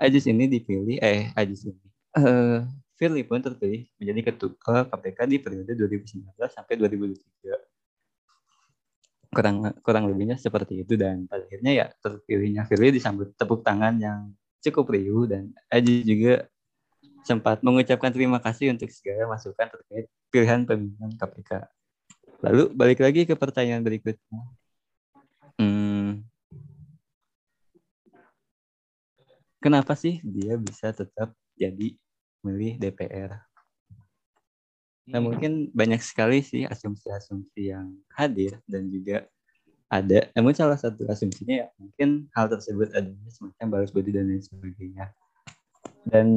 Aziz 0.00 0.24
ini 0.28 0.48
dipilih 0.48 0.96
eh 1.00 1.32
Aziz 1.36 1.64
ini 1.68 1.84
uh, 2.16 2.64
Firly 3.00 3.24
pun 3.24 3.40
terpilih 3.40 3.88
menjadi 3.96 4.20
ketua 4.28 4.84
KPK 4.84 5.24
di 5.24 5.40
periode 5.40 5.72
2019 5.72 6.36
sampai 6.36 6.76
2023. 6.76 9.32
Kurang 9.32 9.56
kurang 9.80 10.04
lebihnya 10.04 10.36
seperti 10.36 10.84
itu 10.84 11.00
dan 11.00 11.24
pada 11.24 11.48
akhirnya 11.48 11.72
ya 11.72 11.86
terpilihnya 12.04 12.68
Firly 12.68 12.92
disambut 12.92 13.32
tepuk 13.40 13.64
tangan 13.64 13.96
yang 13.96 14.36
cukup 14.60 14.92
riuh 14.92 15.24
dan 15.24 15.48
Aji 15.72 16.04
juga 16.04 16.44
sempat 17.24 17.64
mengucapkan 17.64 18.12
terima 18.12 18.36
kasih 18.36 18.68
untuk 18.72 18.88
segala 18.92 19.32
masukan 19.32 19.68
terkait 19.72 20.12
pilihan 20.28 20.68
pemimpinan 20.68 21.16
KPK. 21.16 21.64
Lalu 22.44 22.68
balik 22.72 23.00
lagi 23.00 23.24
ke 23.24 23.32
pertanyaan 23.36 23.80
berikutnya. 23.80 24.40
Hmm, 25.60 26.24
kenapa 29.60 29.94
sih 29.94 30.18
dia 30.24 30.56
bisa 30.56 30.90
tetap 30.90 31.36
jadi 31.54 31.94
milih 32.40 32.80
DPR. 32.80 33.36
Nah 35.10 35.18
hmm. 35.20 35.24
mungkin 35.24 35.52
banyak 35.76 36.00
sekali 36.00 36.40
sih 36.40 36.64
asumsi-asumsi 36.64 37.70
yang 37.70 37.92
hadir 38.16 38.58
dan 38.64 38.88
juga 38.88 39.28
ada. 39.90 40.30
Namun 40.32 40.56
salah 40.56 40.78
satu 40.80 41.04
asumsinya 41.10 41.66
ya 41.66 41.68
mungkin 41.76 42.30
hal 42.32 42.48
tersebut 42.48 42.94
adanya 42.96 43.30
semacam 43.30 43.66
balas 43.68 43.92
budi 43.92 44.14
dan 44.14 44.30
lain 44.30 44.40
sebagainya. 44.40 45.12
Dan 46.06 46.28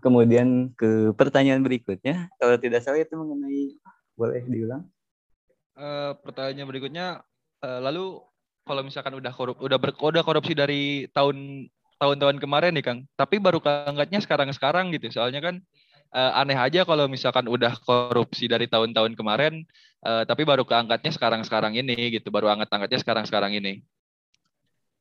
kemudian 0.00 0.72
ke 0.72 1.12
pertanyaan 1.12 1.60
berikutnya, 1.60 2.32
kalau 2.40 2.56
tidak 2.56 2.80
salah 2.80 3.04
itu 3.04 3.12
mengenai 3.12 3.76
boleh 4.16 4.42
diulang? 4.48 4.82
Uh, 5.76 6.16
pertanyaan 6.24 6.70
berikutnya, 6.70 7.06
uh, 7.60 7.80
lalu 7.84 8.22
kalau 8.64 8.80
misalkan 8.80 9.12
udah 9.12 9.32
korup, 9.34 9.60
udah 9.60 9.76
berkoda 9.76 10.24
korupsi 10.24 10.56
dari 10.56 11.04
tahun 11.12 11.68
tahun-tahun 11.98 12.38
kemarin 12.42 12.72
nih 12.74 12.84
Kang. 12.84 12.98
Tapi 13.14 13.38
baru 13.38 13.58
keangkatnya 13.62 14.20
sekarang-sekarang 14.22 14.90
gitu. 14.94 15.10
Soalnya 15.14 15.40
kan 15.40 15.60
uh, 16.14 16.40
aneh 16.40 16.58
aja 16.58 16.86
kalau 16.86 17.06
misalkan 17.06 17.46
udah 17.46 17.74
korupsi 17.82 18.46
dari 18.50 18.70
tahun-tahun 18.70 19.14
kemarin, 19.18 19.66
uh, 20.06 20.22
tapi 20.26 20.42
baru 20.46 20.62
keangkatnya 20.66 21.12
sekarang-sekarang 21.14 21.74
ini 21.78 22.16
gitu. 22.16 22.30
Baru 22.30 22.50
angkat-angkatnya 22.50 23.00
sekarang-sekarang 23.02 23.52
ini. 23.56 23.84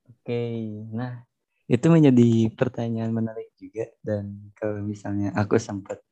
Oke, 0.03 0.43
nah 0.91 1.23
itu 1.67 1.87
menjadi 1.87 2.51
pertanyaan 2.53 3.11
menarik 3.15 3.49
juga 3.55 3.87
dan 4.03 4.51
kalau 4.59 4.83
misalnya 4.83 5.31
aku 5.31 5.55
sempat 5.55 6.03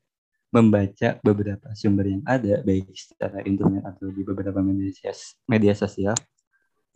membaca 0.52 1.16
beberapa 1.24 1.72
sumber 1.76 2.12
yang 2.12 2.24
ada 2.28 2.60
baik 2.64 2.92
secara 2.92 3.40
internet 3.48 3.88
atau 3.88 4.12
di 4.12 4.20
beberapa 4.24 4.60
media, 4.60 4.92
media 5.48 5.74
sosial 5.76 6.16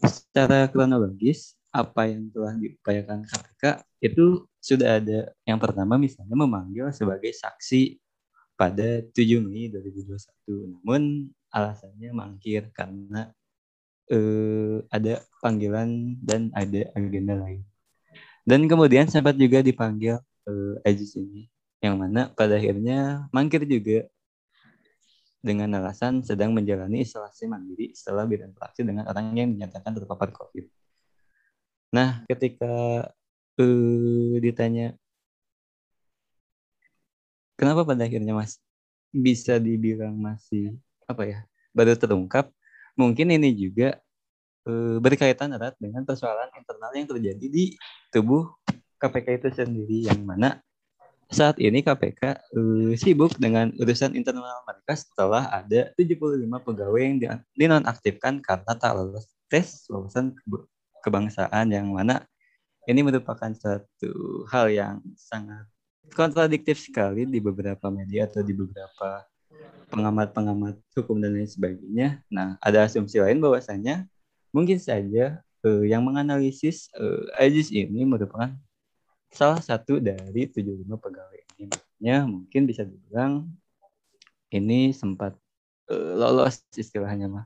secara 0.03 0.67
kronologis 0.67 1.55
apa 1.75 2.07
yang 2.07 2.31
telah 2.31 2.55
diupayakan 2.55 3.27
KPK 3.27 3.63
itu 3.99 4.47
sudah 4.63 5.03
ada. 5.03 5.19
Yang 5.43 5.59
pertama 5.59 5.99
misalnya 5.99 6.35
memanggil 6.35 6.87
sebagai 6.95 7.35
saksi 7.35 7.99
pada 8.55 9.03
7 9.11 9.43
Mei 9.43 9.67
2021 9.67 10.71
namun 10.71 11.27
alasannya 11.51 12.15
mangkir 12.15 12.71
karena 12.71 13.27
eh, 14.07 14.79
ada 14.87 15.19
panggilan 15.43 16.19
dan 16.23 16.47
ada 16.55 16.87
agenda 16.95 17.35
lain. 17.35 17.63
Dan 18.47 18.69
kemudian 18.71 19.11
sempat 19.11 19.35
juga 19.35 19.59
dipanggil 19.59 20.15
eh, 20.47 20.87
Ajis 20.87 21.19
ini. 21.19 21.51
Yang 21.83 21.95
mana 21.99 22.21
pada 22.31 22.55
akhirnya 22.55 23.27
mangkir 23.35 23.67
juga 23.67 24.07
dengan 25.45 25.69
alasan 25.77 26.25
sedang 26.25 26.49
menjalani 26.57 27.05
isolasi 27.05 27.45
mandiri 27.45 27.93
setelah 27.93 28.25
berinteraksi 28.25 28.81
dengan 28.81 29.05
orang 29.05 29.29
yang 29.37 29.53
dinyatakan 29.53 29.93
terpapar 29.93 30.33
COVID. 30.33 30.65
Nah, 31.93 32.25
ketika 32.25 33.05
uh, 33.61 34.33
ditanya 34.41 34.97
kenapa 37.53 37.85
pada 37.85 38.09
akhirnya 38.09 38.33
Mas 38.33 38.57
bisa 39.13 39.61
dibilang 39.61 40.17
masih 40.17 40.73
apa 41.05 41.29
ya 41.29 41.39
baru 41.77 41.93
terungkap, 41.93 42.49
mungkin 42.97 43.29
ini 43.29 43.53
juga 43.53 44.01
uh, 44.65 44.97
berkaitan 44.97 45.53
erat 45.53 45.77
dengan 45.77 46.01
persoalan 46.01 46.49
internal 46.57 46.91
yang 46.97 47.05
terjadi 47.05 47.45
di 47.45 47.77
tubuh 48.09 48.49
KPK 48.97 49.45
itu 49.45 49.49
sendiri 49.53 50.09
yang 50.09 50.25
mana 50.25 50.64
saat 51.35 51.59
ini 51.59 51.83
KPK 51.83 52.21
uh, 52.23 52.31
eh, 52.31 52.93
sibuk 52.95 53.35
dengan 53.35 53.67
urusan 53.75 54.15
internal 54.15 54.63
mereka 54.63 54.95
setelah 54.95 55.51
ada 55.51 55.91
75 55.99 56.47
pegawai 56.47 57.01
yang 57.03 57.43
dinonaktifkan 57.51 58.39
karena 58.39 58.71
tak 58.79 58.95
lolos 58.95 59.27
tes 59.51 59.83
wawasan 59.91 60.31
kebangsaan 61.03 61.75
yang 61.75 61.91
mana 61.91 62.23
ini 62.87 63.03
merupakan 63.03 63.51
satu 63.51 64.47
hal 64.47 64.71
yang 64.71 65.03
sangat 65.19 65.67
kontradiktif 66.15 66.79
sekali 66.79 67.27
di 67.27 67.43
beberapa 67.43 67.91
media 67.91 68.29
atau 68.29 68.39
di 68.39 68.55
beberapa 68.55 69.25
pengamat-pengamat 69.89 70.77
hukum 70.93 71.17
dan 71.17 71.33
lain 71.33 71.49
sebagainya. 71.49 72.21
Nah, 72.29 72.61
ada 72.61 72.85
asumsi 72.85 73.17
lain 73.17 73.41
bahwasanya 73.41 74.05
mungkin 74.53 74.77
saja 74.77 75.41
uh, 75.65 75.83
yang 75.85 76.05
menganalisis 76.05 76.93
uh, 76.97 77.25
Ajis 77.41 77.73
ini 77.73 78.05
merupakan 78.05 78.53
salah 79.35 79.59
satu 79.59 79.99
dari 79.99 80.47
75 80.47 80.87
pegawai 80.95 81.39
ini. 81.59 81.67
Makanya 81.67 82.17
mungkin 82.25 82.61
bisa 82.63 82.87
dibilang 82.87 83.51
ini 84.55 84.95
sempat 84.95 85.35
uh, 85.91 86.11
lolos 86.15 86.63
istilahnya 86.73 87.27
mah. 87.27 87.45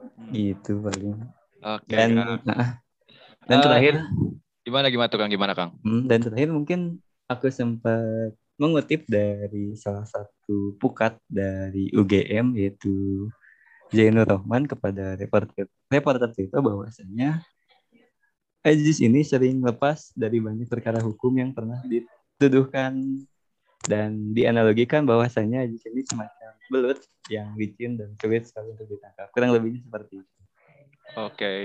Hmm. 0.00 0.32
Gitu 0.32 0.80
paling. 0.80 1.20
Oke. 1.60 1.84
Okay, 1.84 1.96
dan 1.96 2.08
nah, 2.42 2.80
dan 3.48 3.56
uh, 3.60 3.64
terakhir 3.68 3.94
gimana 4.64 4.86
gimana 4.88 5.08
tuh 5.12 5.18
Kang? 5.20 5.30
Gimana 5.30 5.52
Kang? 5.52 5.70
Hmm, 5.84 6.08
dan 6.08 6.24
terakhir 6.24 6.48
mungkin 6.48 7.04
aku 7.28 7.52
sempat 7.52 8.32
mengutip 8.60 9.04
dari 9.08 9.76
salah 9.76 10.04
satu 10.04 10.76
pukat 10.76 11.16
dari 11.28 11.88
UGM 11.96 12.56
yaitu 12.56 13.28
Zainur 13.90 14.28
Rahman 14.28 14.68
kepada 14.70 15.16
reporter 15.16 15.66
reporter 15.90 16.30
itu 16.36 16.54
bahwasanya 16.60 17.42
Aziz 18.60 19.00
ini 19.00 19.24
sering 19.24 19.64
lepas 19.64 20.12
dari 20.12 20.36
banyak 20.36 20.68
perkara 20.68 21.00
hukum 21.00 21.32
yang 21.32 21.56
pernah 21.56 21.80
dituduhkan 21.88 23.24
dan 23.88 24.36
dianalogikan 24.36 25.08
bahwasanya 25.08 25.64
Aziz 25.64 25.80
ini 25.88 26.04
semacam 26.04 26.52
belut 26.68 27.00
yang 27.32 27.56
licin 27.56 27.96
dan 27.96 28.12
sulit 28.20 28.44
sekali 28.44 28.76
untuk 28.76 28.84
ditangkap. 28.92 29.32
Kurang 29.32 29.56
lebihnya 29.56 29.80
seperti 29.80 30.20
itu. 30.20 30.32
Oke, 31.18 31.34
okay. 31.34 31.60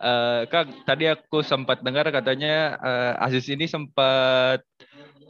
uh, 0.00 0.40
eh, 0.40 0.40
Kang, 0.48 0.72
tadi 0.88 1.04
aku 1.04 1.44
sempat 1.44 1.84
dengar 1.84 2.08
katanya 2.08 2.80
uh, 2.80 3.12
Aziz 3.28 3.44
ini 3.52 3.68
sempat 3.68 4.64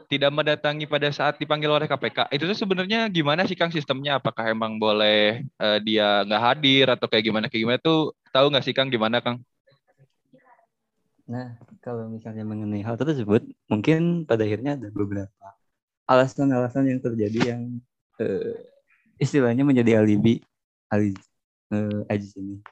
tidak 0.07 0.31
mendatangi 0.31 0.87
pada 0.87 1.11
saat 1.11 1.35
dipanggil 1.43 1.67
oleh 1.67 1.91
KPK. 1.91 2.31
Itu 2.31 2.47
tuh 2.47 2.55
sebenarnya 2.55 3.11
gimana 3.11 3.43
sih 3.43 3.59
Kang 3.59 3.75
sistemnya? 3.75 4.23
Apakah 4.23 4.55
emang 4.55 4.79
boleh 4.79 5.43
uh, 5.59 5.83
dia 5.83 6.23
nggak 6.23 6.43
hadir 6.45 6.87
atau 6.95 7.11
kayak 7.11 7.25
gimana 7.27 7.51
kayak 7.51 7.63
gimana 7.67 7.79
tuh 7.83 8.15
tahu 8.31 8.55
nggak 8.55 8.65
sih 8.69 8.75
Kang 8.77 8.87
gimana 8.87 9.19
Kang? 9.19 9.43
Nah, 11.27 11.59
kalau 11.83 12.07
misalnya 12.07 12.47
mengenai 12.47 12.87
hal 12.87 12.95
tersebut, 12.95 13.43
mungkin 13.67 14.23
pada 14.23 14.47
akhirnya 14.47 14.79
ada 14.79 14.89
beberapa 14.95 15.47
alasan-alasan 16.07 16.87
yang 16.87 17.01
terjadi 17.03 17.41
yang 17.55 17.63
uh, 18.23 18.55
istilahnya 19.19 19.67
menjadi 19.67 19.99
alibi 19.99 20.39
alibi 20.87 21.19
uh, 21.75 22.07
Aziz 22.07 22.31
ini. 22.39 22.63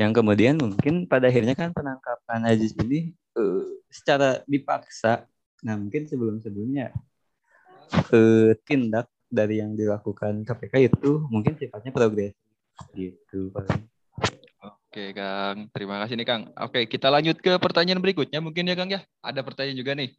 Yang 0.00 0.12
kemudian 0.16 0.56
mungkin 0.56 1.04
pada 1.04 1.28
akhirnya 1.28 1.52
kan 1.52 1.76
penangkapan 1.76 2.40
Aziz 2.48 2.72
ini 2.80 3.12
uh, 3.36 3.68
secara 3.92 4.40
dipaksa. 4.48 5.28
Nah, 5.60 5.76
mungkin 5.76 6.08
sebelum-sebelumnya 6.08 6.88
uh, 8.16 8.50
tindak 8.64 9.12
dari 9.28 9.60
yang 9.60 9.76
dilakukan 9.76 10.40
KPK 10.40 10.88
itu 10.88 11.28
mungkin 11.28 11.52
sifatnya 11.60 11.92
progresif 11.92 12.40
gitu 12.96 13.52
paling. 13.52 13.93
Oke, 14.94 15.10
Kang. 15.10 15.66
Terima 15.74 15.98
kasih 16.06 16.14
nih, 16.14 16.22
Kang. 16.22 16.42
Oke, 16.54 16.86
kita 16.86 17.10
lanjut 17.10 17.42
ke 17.42 17.58
pertanyaan 17.58 17.98
berikutnya 17.98 18.38
mungkin 18.38 18.62
ya, 18.62 18.78
Kang 18.78 18.86
ya. 18.86 19.02
Ada 19.26 19.42
pertanyaan 19.42 19.74
juga 19.74 19.90
nih. 19.98 20.14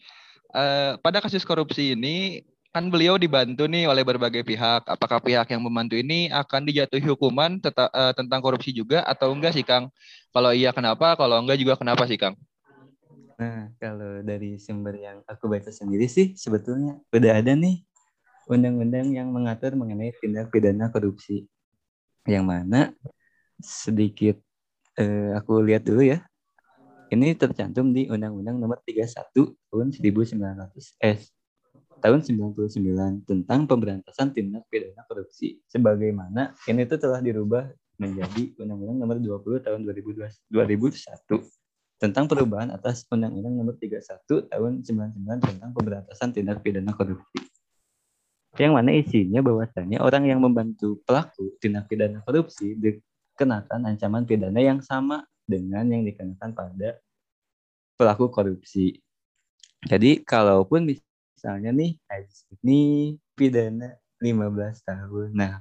Uh, 0.52 1.00
pada 1.00 1.24
kasus 1.24 1.48
korupsi 1.48 1.96
ini 1.96 2.44
kan 2.76 2.92
beliau 2.92 3.16
dibantu 3.16 3.72
nih 3.72 3.88
oleh 3.88 4.04
berbagai 4.04 4.44
pihak. 4.44 4.84
Apakah 4.84 5.24
pihak 5.24 5.48
yang 5.48 5.64
membantu 5.64 5.96
ini 5.96 6.28
akan 6.28 6.68
dijatuhi 6.68 7.08
hukuman 7.08 7.56
teta, 7.64 7.88
uh, 7.88 8.12
tentang 8.12 8.44
korupsi 8.44 8.76
juga 8.76 9.00
atau 9.08 9.32
enggak 9.32 9.56
sih, 9.56 9.64
Kang? 9.64 9.88
Kalau 10.36 10.52
iya 10.52 10.76
kenapa? 10.76 11.16
Kalau 11.16 11.40
enggak 11.40 11.56
juga 11.56 11.80
kenapa 11.80 12.04
sih, 12.04 12.20
Kang? 12.20 12.36
Nah, 13.40 13.72
kalau 13.80 14.28
dari 14.28 14.60
sumber 14.60 15.00
yang 15.00 15.24
aku 15.24 15.48
baca 15.48 15.72
sendiri 15.72 16.12
sih 16.12 16.36
sebetulnya 16.36 17.00
udah 17.16 17.32
ada 17.32 17.56
nih 17.56 17.80
undang-undang 18.52 19.08
yang 19.16 19.32
mengatur 19.32 19.72
mengenai 19.80 20.12
tindak 20.20 20.52
pidana 20.52 20.92
korupsi. 20.92 21.48
Yang 22.28 22.44
mana 22.44 22.92
sedikit 23.64 24.45
eh, 25.00 25.32
aku 25.36 25.64
lihat 25.64 25.84
dulu 25.84 26.04
ya. 26.04 26.24
Ini 27.06 27.38
tercantum 27.38 27.94
di 27.94 28.10
Undang-Undang 28.10 28.58
Nomor 28.58 28.82
31 28.82 29.30
tahun 29.70 29.88
1900 29.94 31.06
eh 31.06 31.22
tahun 32.02 32.20
99 32.22 33.30
tentang 33.30 33.60
pemberantasan 33.70 34.34
tindak 34.34 34.66
pidana 34.68 35.06
korupsi. 35.06 35.62
Sebagaimana 35.70 36.58
ini 36.68 36.84
itu 36.84 36.96
telah 36.98 37.22
dirubah 37.22 37.70
menjadi 38.02 38.58
Undang-Undang 38.58 38.98
Nomor 39.00 39.18
20 39.22 39.66
tahun 39.66 39.80
2002, 39.86 40.50
2001 40.50 42.02
tentang 42.02 42.26
perubahan 42.28 42.70
atas 42.74 43.08
Undang-Undang 43.08 43.54
Nomor 43.56 43.76
31 43.80 44.52
tahun 44.52 44.72
99 44.84 45.46
tentang 45.46 45.70
pemberantasan 45.72 46.30
tindak 46.36 46.60
pidana 46.60 46.92
korupsi. 46.92 47.40
Yang 48.56 48.72
mana 48.72 48.92
isinya 48.96 49.44
bahwasanya 49.44 50.00
orang 50.00 50.32
yang 50.32 50.40
membantu 50.40 51.00
pelaku 51.04 51.56
tindak 51.60 51.92
pidana 51.92 52.24
korupsi 52.24 52.76
dikenakan 53.36 53.92
ancaman 53.92 54.24
pidana 54.24 54.64
yang 54.64 54.80
sama 54.80 55.28
dengan 55.44 55.84
yang 55.92 56.08
dikenakan 56.08 56.56
pada 56.56 57.04
pelaku 58.00 58.32
korupsi. 58.32 59.04
Jadi 59.84 60.24
kalaupun 60.24 60.88
misalnya 60.88 61.76
nih 61.76 62.00
ini 62.64 62.80
pidana 63.36 64.00
15 64.24 64.88
tahun. 64.88 65.36
Nah, 65.36 65.60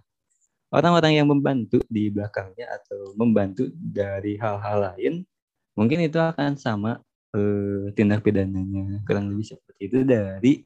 orang-orang 0.70 1.18
yang 1.18 1.26
membantu 1.26 1.82
di 1.90 2.14
belakangnya 2.14 2.78
atau 2.78 3.10
membantu 3.18 3.66
dari 3.74 4.38
hal-hal 4.38 4.94
lain 4.94 5.26
mungkin 5.74 6.06
itu 6.06 6.22
akan 6.22 6.54
sama 6.54 7.02
eh, 7.34 7.90
tindak 7.98 8.22
pidananya 8.22 9.02
kurang 9.02 9.34
lebih 9.34 9.50
seperti 9.50 9.90
itu 9.90 10.06
dari 10.06 10.62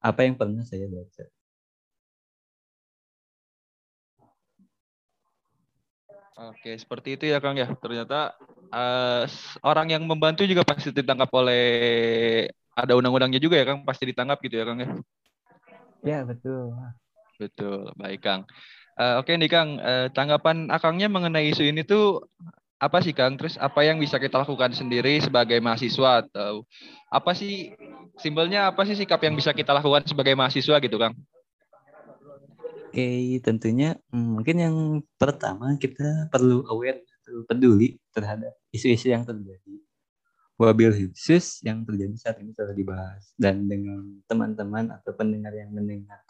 apa 0.00 0.24
yang 0.24 0.40
pernah 0.40 0.64
saya 0.64 0.88
baca. 0.88 1.35
Oke, 6.36 6.76
seperti 6.76 7.16
itu 7.16 7.24
ya 7.32 7.40
Kang 7.40 7.56
ya. 7.56 7.72
Ternyata 7.80 8.36
uh, 8.68 9.24
orang 9.64 9.88
yang 9.88 10.04
membantu 10.04 10.44
juga 10.44 10.68
pasti 10.68 10.92
ditangkap 10.92 11.32
oleh 11.32 11.64
ada 12.76 12.92
undang-undangnya 12.92 13.40
juga 13.40 13.56
ya 13.56 13.64
Kang, 13.64 13.88
pasti 13.88 14.12
ditangkap 14.12 14.36
gitu 14.44 14.60
ya 14.60 14.64
Kang 14.68 14.78
ya. 14.84 14.88
Ya, 16.04 16.18
betul. 16.28 16.76
Betul. 17.40 17.88
Baik 17.96 18.20
Kang. 18.20 18.44
Uh, 19.00 19.20
Oke 19.20 19.32
nih 19.32 19.48
Kang, 19.48 19.80
uh, 19.80 20.12
tanggapan 20.12 20.68
Akangnya 20.68 21.08
mengenai 21.08 21.52
isu 21.52 21.64
ini 21.64 21.88
tuh 21.88 22.28
apa 22.76 23.00
sih 23.00 23.16
Kang? 23.16 23.40
Terus 23.40 23.56
apa 23.56 23.80
yang 23.88 23.96
bisa 23.96 24.20
kita 24.20 24.36
lakukan 24.36 24.76
sendiri 24.76 25.16
sebagai 25.24 25.56
mahasiswa 25.64 26.20
atau 26.20 26.68
apa 27.08 27.32
sih 27.32 27.72
simbolnya 28.20 28.68
apa 28.72 28.84
sih 28.84 28.92
sikap 28.92 29.24
yang 29.24 29.32
bisa 29.32 29.56
kita 29.56 29.72
lakukan 29.72 30.04
sebagai 30.04 30.36
mahasiswa 30.36 30.76
gitu 30.84 31.00
Kang? 31.00 31.16
Oke, 32.96 33.36
tentunya 33.44 33.92
hmm, 34.08 34.40
mungkin 34.40 34.56
yang 34.56 34.76
pertama 35.20 35.76
kita 35.76 36.32
perlu 36.32 36.64
aware, 36.72 37.04
peduli 37.44 38.00
terhadap 38.08 38.56
isu-isu 38.72 39.12
yang 39.12 39.20
terjadi. 39.20 39.84
Wabil 40.56 41.12
khusus 41.12 41.60
yang 41.60 41.84
terjadi 41.84 42.16
saat 42.16 42.40
ini 42.40 42.56
telah 42.56 42.72
dibahas. 42.72 43.36
Dan 43.36 43.68
dengan 43.68 44.00
teman-teman 44.24 44.96
atau 44.96 45.12
pendengar 45.12 45.52
yang 45.52 45.76
mendengar 45.76 46.24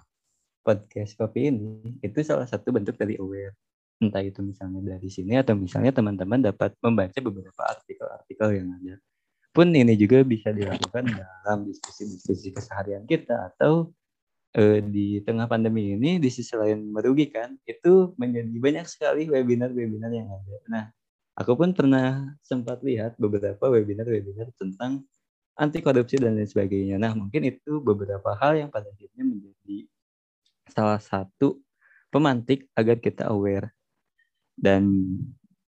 podcast 0.67 1.15
kopi 1.15 1.55
ini 1.55 2.03
itu 2.03 2.19
salah 2.27 2.51
satu 2.51 2.75
bentuk 2.75 2.99
dari 2.99 3.15
aware. 3.15 3.55
Entah 4.03 4.27
itu 4.27 4.43
misalnya 4.43 4.99
dari 4.99 5.07
sini 5.07 5.39
atau 5.39 5.55
misalnya 5.55 5.95
teman-teman 5.95 6.51
dapat 6.51 6.75
membaca 6.83 7.19
beberapa 7.23 7.63
artikel-artikel 7.63 8.59
yang 8.59 8.75
ada. 8.75 8.99
Pun 9.55 9.71
ini 9.71 9.95
juga 9.95 10.27
bisa 10.27 10.51
dilakukan 10.51 11.15
dalam 11.15 11.63
diskusi-diskusi 11.63 12.51
keseharian 12.51 13.07
kita 13.07 13.55
atau 13.55 13.95
eh, 14.57 14.81
di 14.81 15.21
tengah 15.21 15.45
pandemi 15.45 15.93
ini 15.93 16.17
di 16.17 16.33
sisi 16.33 16.57
lain 16.57 16.89
merugikan 16.89 17.61
itu 17.69 18.17
menjadi 18.17 18.57
banyak 18.57 18.87
sekali 18.89 19.29
webinar-webinar 19.29 20.11
yang 20.11 20.29
ada. 20.33 20.57
Nah, 20.73 20.85
aku 21.37 21.53
pun 21.55 21.77
pernah 21.77 22.33
sempat 22.41 22.81
lihat 22.81 23.21
beberapa 23.21 23.69
webinar-webinar 23.69 24.49
tentang 24.57 25.05
anti 25.57 25.85
korupsi 25.85 26.17
dan 26.17 26.37
lain 26.41 26.49
sebagainya. 26.49 26.97
Nah, 26.97 27.13
mungkin 27.13 27.45
itu 27.45 27.81
beberapa 27.85 28.33
hal 28.41 28.57
yang 28.57 28.71
pada 28.73 28.89
akhirnya 28.89 29.25
menjadi 29.25 29.77
salah 30.73 31.01
satu 31.01 31.61
pemantik 32.09 32.69
agar 32.73 32.97
kita 32.97 33.29
aware. 33.29 33.77
Dan 34.57 35.13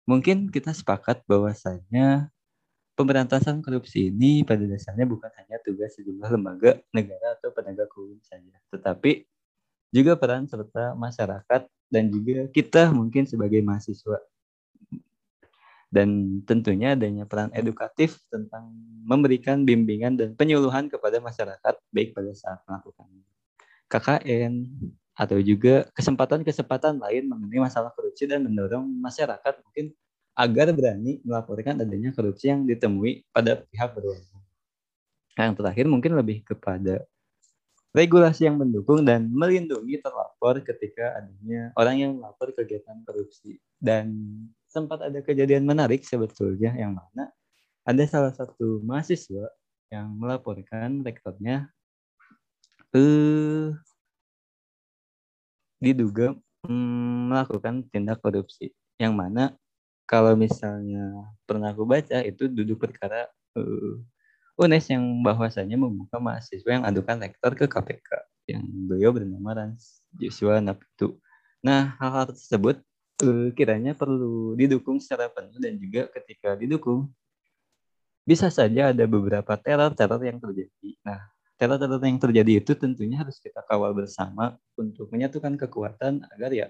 mungkin 0.09 0.49
kita 0.49 0.73
sepakat 0.73 1.25
bahwasanya 1.29 2.33
pemberantasan 2.99 3.63
korupsi 3.63 4.11
ini 4.11 4.43
pada 4.43 4.67
dasarnya 4.67 5.07
bukan 5.07 5.31
hanya 5.39 5.63
tugas 5.63 5.95
sejumlah 5.95 6.35
lembaga 6.35 6.83
negara 6.91 7.39
atau 7.39 7.55
penegak 7.55 7.87
hukum 7.95 8.19
saja, 8.27 8.59
tetapi 8.75 9.23
juga 9.95 10.19
peran 10.19 10.51
serta 10.51 10.99
masyarakat 10.99 11.71
dan 11.95 12.05
juga 12.11 12.51
kita 12.51 12.91
mungkin 12.91 13.25
sebagai 13.31 13.63
mahasiswa. 13.63 14.19
Dan 15.89 16.43
tentunya 16.45 16.93
adanya 16.93 17.25
peran 17.25 17.49
edukatif 17.57 18.21
tentang 18.29 18.69
memberikan 19.09 19.65
bimbingan 19.65 20.21
dan 20.21 20.37
penyuluhan 20.37 20.93
kepada 20.93 21.17
masyarakat 21.17 21.75
baik 21.95 22.13
pada 22.13 22.29
saat 22.37 22.61
melakukan 22.69 23.09
KKN 23.89 24.69
atau 25.17 25.41
juga 25.41 25.89
kesempatan-kesempatan 25.97 27.01
lain 27.01 27.25
mengenai 27.25 27.65
masalah 27.65 27.89
korupsi 27.97 28.29
dan 28.29 28.45
mendorong 28.45 28.85
masyarakat 29.01 29.65
mungkin 29.65 29.97
agar 30.39 30.71
berani 30.71 31.19
melaporkan 31.27 31.83
adanya 31.83 32.15
korupsi 32.15 32.47
yang 32.47 32.63
ditemui 32.63 33.27
pada 33.35 33.59
pihak 33.59 33.91
berwenang. 33.91 34.43
Yang 35.35 35.53
terakhir 35.59 35.85
mungkin 35.91 36.15
lebih 36.15 36.47
kepada 36.47 37.03
regulasi 37.91 38.47
yang 38.47 38.55
mendukung 38.55 39.03
dan 39.03 39.27
melindungi 39.27 39.99
terlapor 39.99 40.63
ketika 40.63 41.19
adanya 41.19 41.75
orang 41.75 41.97
yang 41.99 42.13
melapor 42.15 42.55
kegiatan 42.55 43.03
korupsi. 43.03 43.59
Dan 43.83 44.15
sempat 44.71 45.03
ada 45.03 45.19
kejadian 45.19 45.67
menarik 45.67 46.07
sebetulnya 46.07 46.71
yang 46.79 46.95
mana 46.95 47.35
ada 47.83 48.05
salah 48.07 48.31
satu 48.31 48.79
mahasiswa 48.87 49.51
yang 49.91 50.13
melaporkan 50.15 51.03
rektornya 51.03 51.73
eh, 52.95 53.75
diduga 55.83 56.37
mm, 56.63 57.33
melakukan 57.33 57.83
tindak 57.91 58.21
korupsi 58.21 58.71
yang 59.01 59.17
mana 59.17 59.57
kalau 60.09 60.33
misalnya 60.33 61.29
pernah 61.45 61.77
aku 61.77 61.85
baca 61.85 62.25
itu 62.25 62.49
duduk 62.49 62.81
perkara 62.81 63.29
uh, 63.61 63.95
UNES 64.57 64.91
yang 64.91 65.05
bahwasanya 65.21 65.77
membuka 65.77 66.17
mahasiswa 66.17 66.67
yang 66.67 66.83
adukan 66.89 67.21
rektor 67.21 67.53
ke 67.55 67.69
KPK 67.69 68.11
yang 68.49 68.65
beliau 68.89 69.13
bernama 69.13 69.53
Rans 69.53 70.01
Joshua 70.17 70.65
Naptu. 70.65 71.21
Nah, 71.61 71.95
hal-hal 72.01 72.33
tersebut 72.33 72.81
uh, 73.23 73.53
kiranya 73.53 73.93
perlu 73.93 74.57
didukung 74.57 74.97
secara 74.99 75.29
penuh 75.29 75.61
dan 75.61 75.77
juga 75.77 76.09
ketika 76.09 76.57
didukung 76.57 77.13
bisa 78.25 78.49
saja 78.49 78.91
ada 78.91 79.05
beberapa 79.05 79.53
teror-teror 79.61 80.21
yang 80.25 80.41
terjadi. 80.41 80.91
Nah, 81.05 81.21
teror-teror 81.61 82.01
yang 82.01 82.17
terjadi 82.17 82.53
itu 82.65 82.73
tentunya 82.73 83.21
harus 83.21 83.37
kita 83.45 83.61
kawal 83.69 83.93
bersama 83.93 84.57
untuk 84.75 85.13
menyatukan 85.13 85.55
kekuatan 85.61 86.25
agar 86.33 86.51
ya 86.57 86.67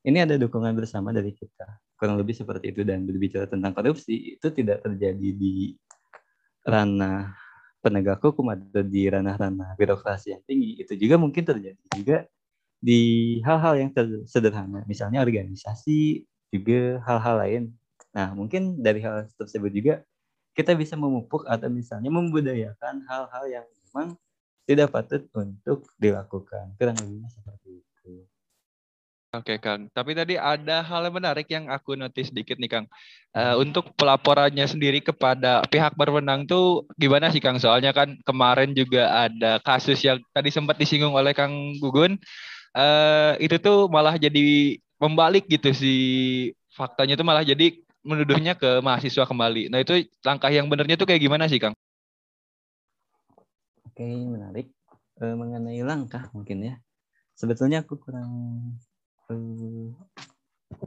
ini 0.00 0.18
ada 0.24 0.40
dukungan 0.40 0.72
bersama 0.72 1.12
dari 1.12 1.36
kita. 1.36 1.66
Kurang 1.96 2.16
lebih 2.16 2.32
seperti 2.32 2.72
itu. 2.72 2.80
Dan 2.86 3.04
berbicara 3.04 3.44
tentang 3.44 3.76
korupsi 3.76 4.36
itu 4.36 4.48
tidak 4.52 4.80
terjadi 4.84 5.28
di 5.36 5.76
ranah 6.64 7.36
penegak 7.80 8.20
hukum 8.20 8.52
atau 8.52 8.84
di 8.84 9.08
ranah-ranah 9.08 9.76
birokrasi 9.76 10.36
yang 10.36 10.42
tinggi. 10.44 10.80
Itu 10.80 10.96
juga 10.96 11.16
mungkin 11.16 11.44
terjadi 11.44 11.80
juga 11.96 12.28
di 12.80 13.00
hal-hal 13.44 13.76
yang 13.76 13.90
sederhana. 14.24 14.84
Misalnya 14.88 15.20
organisasi 15.20 16.24
juga 16.52 17.00
hal-hal 17.04 17.36
lain. 17.40 17.62
Nah 18.16 18.32
mungkin 18.32 18.80
dari 18.80 19.04
hal 19.04 19.28
tersebut 19.36 19.72
juga 19.72 19.94
kita 20.56 20.74
bisa 20.74 20.96
memupuk 20.96 21.44
atau 21.46 21.68
misalnya 21.68 22.08
membudayakan 22.08 23.04
hal-hal 23.06 23.44
yang 23.48 23.66
memang 23.68 24.16
tidak 24.64 24.88
patut 24.92 25.22
untuk 25.36 25.88
dilakukan. 26.00 26.74
Kurang 26.76 26.96
lebihnya 27.00 27.28
seperti 27.32 27.59
Oke 29.30 29.62
Kang, 29.62 29.86
tapi 29.94 30.10
tadi 30.10 30.34
ada 30.34 30.82
hal 30.82 31.06
yang 31.06 31.14
menarik 31.14 31.46
yang 31.46 31.70
aku 31.70 31.94
notice 31.94 32.34
sedikit 32.34 32.58
nih 32.58 32.66
Kang. 32.66 32.86
Uh, 33.30 33.62
untuk 33.62 33.94
pelaporannya 33.94 34.66
sendiri 34.66 34.98
kepada 34.98 35.62
pihak 35.70 35.94
berwenang 35.94 36.50
tuh 36.50 36.82
gimana 36.98 37.30
sih 37.30 37.38
Kang? 37.38 37.62
Soalnya 37.62 37.94
kan 37.94 38.18
kemarin 38.26 38.74
juga 38.74 39.30
ada 39.30 39.62
kasus 39.62 40.02
yang 40.02 40.18
tadi 40.34 40.50
sempat 40.50 40.82
disinggung 40.82 41.14
oleh 41.14 41.30
Kang 41.30 41.78
Gugun. 41.78 42.18
Uh, 42.74 43.38
itu 43.38 43.54
tuh 43.62 43.86
malah 43.86 44.18
jadi 44.18 44.74
membalik 44.98 45.46
gitu 45.46 45.70
sih 45.78 46.02
faktanya 46.74 47.14
tuh 47.14 47.22
malah 47.22 47.46
jadi 47.46 47.78
menuduhnya 48.02 48.58
ke 48.58 48.82
mahasiswa 48.82 49.30
kembali. 49.30 49.70
Nah 49.70 49.78
itu 49.78 50.10
langkah 50.26 50.50
yang 50.50 50.66
benernya 50.66 50.98
tuh 50.98 51.06
kayak 51.06 51.22
gimana 51.22 51.46
sih 51.46 51.62
Kang? 51.62 51.78
Oke 53.86 54.02
menarik 54.06 54.74
e, 55.22 55.24
mengenai 55.38 55.86
langkah 55.86 56.26
mungkin 56.34 56.66
ya. 56.66 56.74
Sebetulnya 57.38 57.86
aku 57.86 57.94
kurang 57.94 58.28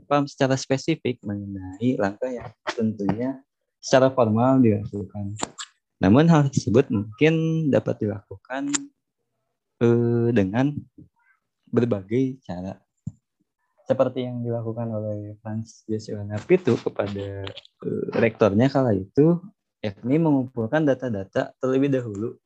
paham 0.07 0.25
secara 0.29 0.53
spesifik 0.59 1.19
mengenai 1.25 1.97
langkah 1.97 2.29
yang 2.29 2.51
tentunya 2.69 3.41
secara 3.83 4.13
formal 4.13 4.61
dilakukan. 4.61 5.35
Namun 5.99 6.27
hal 6.27 6.51
tersebut 6.51 6.91
mungkin 6.91 7.67
dapat 7.71 8.03
dilakukan 8.03 8.71
uh, 9.83 10.29
dengan 10.31 10.75
berbagai 11.71 12.43
cara. 12.43 12.79
Seperti 13.83 14.23
yang 14.23 14.39
dilakukan 14.39 14.87
oleh 14.87 15.35
Franz 15.43 15.83
Joshua 15.87 16.23
Napitu 16.23 16.79
kepada 16.79 17.43
uh, 17.83 18.05
rektornya 18.15 18.71
kala 18.71 18.95
itu, 18.95 19.39
yakni 19.83 20.15
mengumpulkan 20.19 20.87
data-data 20.87 21.51
terlebih 21.59 21.91
dahulu 21.91 22.39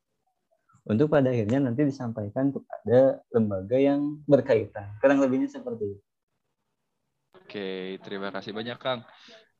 untuk 0.88 1.12
pada 1.12 1.30
akhirnya 1.30 1.60
nanti 1.60 1.84
disampaikan 1.84 2.56
kepada 2.56 3.20
lembaga 3.36 3.78
yang 3.78 4.24
berkaitan. 4.24 4.96
Kurang 5.04 5.20
lebihnya 5.20 5.52
seperti 5.52 5.96
itu. 5.96 6.04
Oke, 7.36 8.00
terima 8.04 8.32
kasih 8.32 8.52
banyak 8.56 8.80
Kang. 8.80 9.04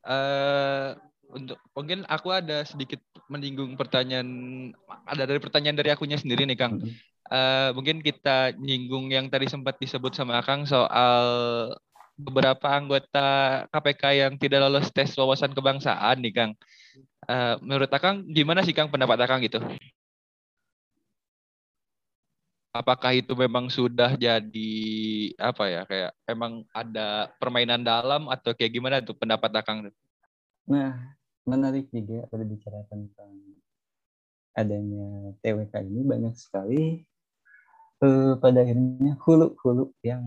Uh, 0.04 0.96
untuk 1.28 1.60
mungkin 1.76 2.08
aku 2.08 2.32
ada 2.32 2.64
sedikit 2.64 3.00
menyinggung 3.28 3.76
pertanyaan 3.76 4.28
ada 5.04 5.28
dari 5.28 5.40
pertanyaan 5.40 5.76
dari 5.76 5.92
akunya 5.92 6.16
sendiri 6.16 6.48
nih 6.48 6.56
Kang. 6.56 6.80
Uh, 7.28 7.76
mungkin 7.76 8.00
kita 8.00 8.56
nyinggung 8.56 9.12
yang 9.12 9.28
tadi 9.28 9.52
sempat 9.52 9.76
disebut 9.76 10.16
sama 10.16 10.40
Kang 10.40 10.64
soal 10.64 11.28
beberapa 12.16 12.72
anggota 12.72 13.64
KPK 13.68 14.04
yang 14.26 14.32
tidak 14.40 14.64
lolos 14.64 14.88
tes 14.90 15.12
wawasan 15.12 15.52
kebangsaan 15.52 16.24
nih 16.24 16.32
Kang. 16.32 16.52
Uh, 17.28 17.60
menurut 17.60 17.92
Akang 17.92 18.24
gimana 18.32 18.64
sih 18.64 18.72
Kang 18.72 18.88
pendapat 18.88 19.20
Akang 19.20 19.44
gitu? 19.44 19.60
Apakah 22.78 23.10
itu 23.10 23.34
memang 23.34 23.66
sudah 23.66 24.14
jadi 24.14 24.74
apa 25.34 25.64
ya 25.66 25.82
kayak 25.82 26.12
emang 26.30 26.62
ada 26.70 27.26
permainan 27.42 27.82
dalam 27.82 28.30
atau 28.30 28.54
kayak 28.54 28.70
gimana 28.70 29.02
tuh 29.02 29.18
pendapat 29.18 29.50
Akang? 29.58 29.90
Nah, 30.70 30.94
menarik 31.42 31.90
juga 31.90 32.22
berbicara 32.30 32.86
tentang 32.86 33.34
adanya 34.54 35.34
TWK 35.42 35.74
ini 35.90 36.00
banyak 36.06 36.34
sekali 36.38 37.02
eh, 38.06 38.32
pada 38.38 38.58
akhirnya 38.62 39.18
hulu-hulu 39.26 39.90
yang 40.06 40.22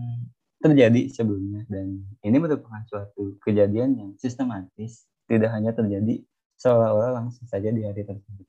terjadi 0.60 1.10
sebelumnya 1.10 1.66
dan 1.66 2.04
ini 2.22 2.36
merupakan 2.38 2.84
suatu 2.86 3.40
kejadian 3.42 3.98
yang 3.98 4.10
sistematis 4.20 5.08
tidak 5.26 5.50
hanya 5.56 5.72
terjadi 5.72 6.22
seolah-olah 6.60 7.16
langsung 7.18 7.48
saja 7.48 7.72
di 7.72 7.82
hari 7.82 8.04
tersebut. 8.06 8.46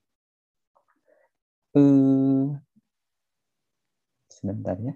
Eh, 1.74 2.46
sebentar 4.44 4.76
ya. 4.84 4.94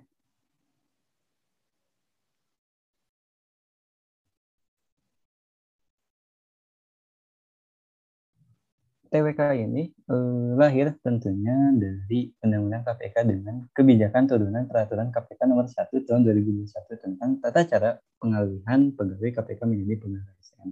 TWK 9.07 9.41
ini 9.55 9.87
eh, 9.87 10.49
lahir 10.59 10.91
tentunya 10.99 11.55
dari 11.79 12.35
Undang-Undang 12.43 12.83
KPK 12.83 13.15
dengan 13.23 13.55
kebijakan 13.71 14.27
turunan 14.27 14.67
peraturan 14.67 15.09
KPK 15.15 15.47
nomor 15.47 15.71
1 15.71 15.87
tahun 16.03 16.21
2021 16.27 16.67
tentang 16.99 17.39
tata 17.39 17.63
cara 17.63 17.89
pengalihan 18.19 18.91
pegawai 18.91 19.31
KPK 19.39 19.61
menjadi 19.63 19.95
pegawai 20.03 20.27
ASN. 20.27 20.69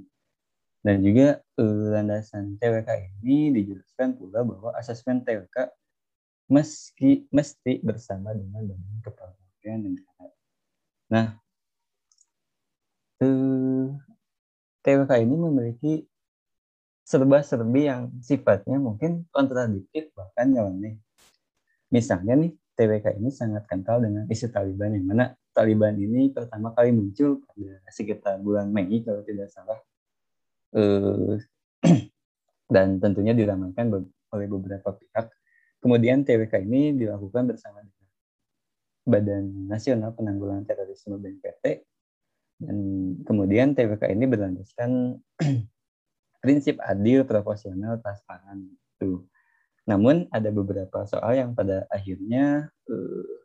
Dan 0.83 0.97
juga 1.01 1.27
eh, 1.39 1.85
landasan 1.95 2.59
TWK 2.59 2.89
ini 3.23 3.55
dijelaskan 3.55 4.19
pula 4.19 4.43
bahwa 4.43 4.75
asesmen 4.75 5.23
TWK 5.23 5.71
meski 6.51 7.25
mesti 7.33 7.81
bersama 7.81 8.33
dengan 8.33 8.65
Badan 8.69 8.99
Kepegawaian 9.01 9.79
Negara 9.81 10.27
Nah, 11.05 11.37
eh, 13.21 13.85
TWK 14.81 15.11
ini 15.21 15.35
memiliki 15.37 15.93
serba-serbi 17.05 17.85
yang 17.85 18.09
sifatnya 18.25 18.81
mungkin 18.81 19.29
kontradiktif 19.29 20.09
bahkan 20.17 20.49
nyeleneh. 20.49 20.97
Misalnya 21.93 22.33
nih, 22.33 22.57
TWK 22.73 23.21
ini 23.21 23.29
sangat 23.29 23.69
kental 23.69 24.01
dengan 24.01 24.25
isu 24.25 24.49
Taliban 24.49 24.97
yang 24.97 25.05
mana 25.05 25.37
Taliban 25.53 25.95
ini 25.95 26.33
pertama 26.33 26.73
kali 26.75 26.91
muncul 26.91 27.39
pada 27.47 27.79
sekitar 27.87 28.41
bulan 28.41 28.73
Mei 28.73 28.99
kalau 29.05 29.21
tidak 29.21 29.53
salah. 29.53 29.79
Eh, 30.75 31.37
dan 32.73 32.97
tentunya 32.97 33.31
diramaikan 33.37 33.93
oleh 34.33 34.47
beberapa 34.49 34.89
pihak. 34.91 35.31
Kemudian 35.85 36.25
TWK 36.25 36.65
ini 36.65 36.97
dilakukan 36.97 37.45
bersama 37.45 37.85
dengan 37.85 38.09
Badan 39.05 39.69
Nasional 39.69 40.17
Penanggulangan 40.17 40.65
Terorisme 40.65 41.21
BNPT 41.21 41.85
dan 42.57 42.77
kemudian 43.21 43.77
TWK 43.77 44.09
ini 44.09 44.25
berlandaskan 44.25 45.21
prinsip 46.41 46.81
adil, 46.81 47.21
proporsional, 47.29 48.01
transparan. 48.01 48.65
Tuh. 48.97 49.29
Namun 49.85 50.25
ada 50.33 50.49
beberapa 50.49 51.05
soal 51.05 51.37
yang 51.37 51.53
pada 51.53 51.85
akhirnya 51.93 52.73
uh, 52.89 53.35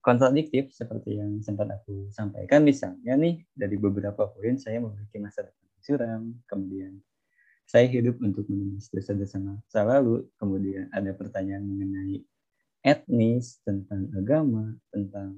kontradiktif 0.00 0.72
seperti 0.72 1.20
yang 1.20 1.44
sempat 1.44 1.68
aku 1.68 2.08
sampaikan. 2.08 2.64
Misalnya 2.64 3.20
nih 3.20 3.44
dari 3.52 3.76
beberapa 3.76 4.32
poin 4.32 4.56
saya 4.56 4.80
memiliki 4.80 5.20
masa 5.20 5.44
depan 5.44 5.68
suram, 5.84 6.22
kemudian 6.48 6.96
saya 7.68 7.84
hidup 7.84 8.16
untuk 8.24 8.48
menulis 8.48 8.88
dosa-dosa 8.88 9.36
masa 9.36 9.84
lalu. 9.84 10.24
Kemudian 10.40 10.88
ada 10.88 11.12
pertanyaan 11.12 11.68
mengenai 11.68 12.24
etnis, 12.80 13.60
tentang 13.60 14.08
agama, 14.16 14.72
tentang 14.88 15.36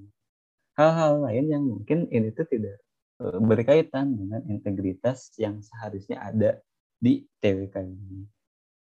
hal-hal 0.78 1.26
lain 1.26 1.46
yang 1.50 1.64
mungkin 1.66 2.06
ini 2.14 2.30
tuh 2.30 2.46
tidak 2.46 2.78
e, 3.18 3.34
berkaitan 3.42 4.14
dengan 4.14 4.46
integritas 4.46 5.34
yang 5.42 5.58
seharusnya 5.58 6.22
ada 6.22 6.62
di 7.02 7.26
TWK 7.42 7.76
ini. 7.82 8.22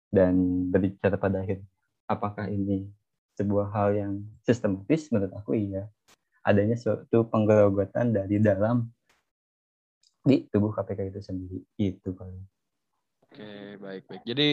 Dan 0.07 0.69
berbicara 0.71 1.19
pada 1.19 1.43
akhir, 1.43 1.67
apakah 2.07 2.47
ini 2.47 2.87
sebuah 3.35 3.75
hal 3.75 3.89
yang 3.99 4.15
sistematis? 4.47 5.11
Menurut 5.11 5.35
aku 5.35 5.59
iya. 5.59 5.91
Adanya 6.47 6.79
suatu 6.79 7.27
penggerogotan 7.27 8.15
dari 8.15 8.39
dalam 8.39 8.87
di 10.23 10.47
tubuh 10.47 10.71
KPK 10.71 11.11
itu 11.11 11.21
sendiri. 11.25 11.59
Itu 11.75 12.15
paling. 12.15 12.62
Oke, 13.33 13.81
baik 13.81 14.03
baik. 14.13 14.23
Jadi 14.29 14.49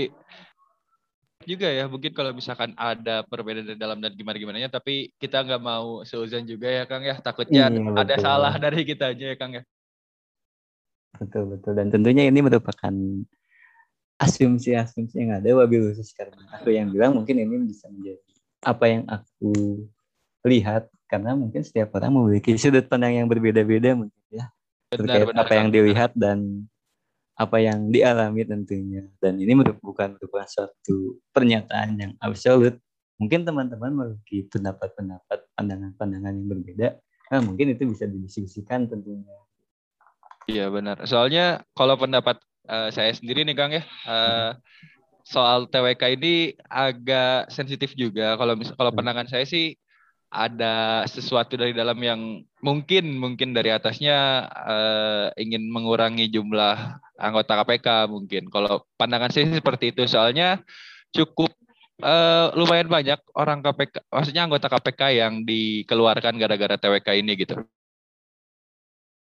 juga 1.44 1.68
ya 1.68 1.84
mungkin 1.92 2.16
kalau 2.16 2.32
misalkan 2.32 2.72
ada 2.80 3.28
perbedaan 3.28 3.68
dari 3.68 3.80
dalam 3.80 4.00
dan 4.00 4.16
gimana 4.16 4.40
gimana 4.40 4.60
nya 4.60 4.72
tapi 4.72 5.12
kita 5.20 5.44
nggak 5.44 5.60
mau 5.60 6.00
seuzan 6.08 6.48
juga 6.48 6.72
ya 6.72 6.88
Kang 6.88 7.04
ya. 7.04 7.20
Takutnya 7.20 7.68
iya, 7.68 7.92
ada 7.92 8.16
salah 8.16 8.56
dari 8.56 8.88
kita 8.88 9.12
aja 9.12 9.36
ya 9.36 9.36
Kang 9.36 9.60
ya. 9.60 9.64
Betul 11.20 11.60
betul. 11.60 11.76
Dan 11.76 11.92
tentunya 11.92 12.24
ini 12.24 12.40
merupakan 12.40 12.96
asumsi-asumsi 14.20 15.16
yang 15.20 15.44
ada 15.44 15.52
wabil 15.60 15.92
khusus 15.92 16.16
karena 16.16 16.40
aku 16.56 16.72
yang 16.72 16.88
bilang 16.88 17.20
mungkin 17.20 17.36
ini 17.36 17.68
bisa 17.68 17.92
menjadi 17.92 18.32
apa 18.64 18.86
yang 18.88 19.04
aku 19.12 19.52
lihat. 20.48 20.88
Karena 21.10 21.36
mungkin 21.36 21.68
setiap 21.68 22.00
orang 22.00 22.16
memiliki 22.16 22.56
sudut 22.56 22.88
pandang 22.88 23.20
yang 23.20 23.28
berbeda-beda 23.28 23.92
mungkin 23.92 24.24
ya. 24.32 24.48
Terkait 24.88 25.28
benar, 25.28 25.44
apa 25.44 25.54
yang 25.60 25.68
dilihat 25.68 26.16
dan 26.16 26.70
apa 27.40 27.58
yang 27.64 27.88
dialami 27.88 28.44
tentunya. 28.44 29.08
Dan 29.24 29.40
ini 29.40 29.56
bukan 29.80 30.20
merupakan 30.20 30.48
suatu 30.48 31.24
pernyataan 31.32 31.96
yang 31.96 32.12
absolut. 32.20 32.76
Mungkin 33.16 33.48
teman-teman 33.48 33.96
memiliki 33.96 34.48
pendapat-pendapat 34.52 35.48
pandangan-pandangan 35.56 36.34
yang 36.36 36.48
berbeda 36.48 36.90
nah 37.30 37.40
mungkin 37.46 37.78
itu 37.78 37.86
bisa 37.86 38.10
didiskusikan 38.10 38.90
tentunya. 38.90 39.38
Iya 40.50 40.74
benar. 40.74 40.98
Soalnya 41.06 41.62
kalau 41.78 41.94
pendapat 41.94 42.42
uh, 42.66 42.90
saya 42.90 43.14
sendiri 43.14 43.46
nih 43.46 43.54
kang 43.54 43.70
ya 43.70 43.86
uh, 44.10 44.58
soal 45.22 45.70
TWK 45.70 46.18
ini 46.18 46.58
agak 46.66 47.54
sensitif 47.54 47.94
juga. 47.94 48.34
Kalau 48.34 48.58
kalau 48.74 48.92
pandangan 48.98 49.30
saya 49.30 49.46
sih 49.46 49.78
ada 50.30 51.06
sesuatu 51.10 51.58
dari 51.58 51.74
dalam 51.74 51.98
yang 51.98 52.46
mungkin 52.62 53.18
mungkin 53.18 53.50
dari 53.50 53.74
atasnya 53.74 54.46
uh, 54.46 55.26
ingin 55.34 55.66
mengurangi 55.66 56.30
jumlah 56.30 57.02
anggota 57.18 57.58
KPK 57.66 57.88
mungkin. 58.06 58.46
Kalau 58.54 58.86
pandangan 58.94 59.34
saya 59.34 59.50
seperti 59.50 59.90
itu 59.90 60.06
soalnya 60.06 60.62
cukup 61.10 61.50
uh, 62.06 62.54
lumayan 62.54 62.86
banyak 62.86 63.20
orang 63.34 63.66
KPK, 63.66 64.06
maksudnya 64.14 64.46
anggota 64.46 64.70
KPK 64.70 65.02
yang 65.18 65.34
dikeluarkan 65.44 66.38
gara-gara 66.38 66.78
TWK 66.78 67.08
ini 67.18 67.34
gitu. 67.34 67.58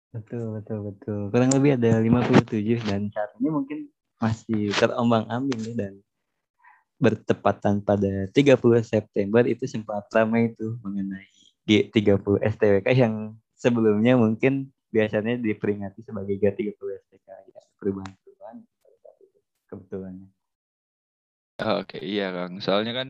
Betul, 0.09 0.61
betul, 0.61 0.79
betul. 0.93 1.19
Kurang 1.33 1.53
lebih 1.53 1.77
ada 1.77 2.01
57 2.01 2.85
dan 2.89 3.13
saat 3.13 3.33
ini 3.41 3.49
mungkin 3.49 3.79
masih 4.19 4.73
terombang-ambing 4.77 5.77
dan 5.77 6.01
bertepatan 6.99 7.81
pada 7.83 8.27
30 8.35 8.59
September 8.83 9.47
itu 9.47 9.65
sempat 9.71 10.11
ramai 10.11 10.51
itu 10.51 10.79
mengenai 10.83 11.27
G30 11.65 12.43
STWK 12.43 12.89
yang 12.95 13.39
sebelumnya 13.55 14.19
mungkin 14.19 14.75
biasanya 14.91 15.39
diperingati 15.39 16.03
sebagai 16.03 16.37
G30 16.43 16.75
STWK 16.75 17.29
ya 17.55 17.61
perubahan-perubahan 17.79 18.57
kebetulannya. 19.71 20.29
Oke, 21.59 21.99
iya 21.99 22.31
Kang. 22.31 22.63
Soalnya 22.63 22.93
kan 22.95 23.09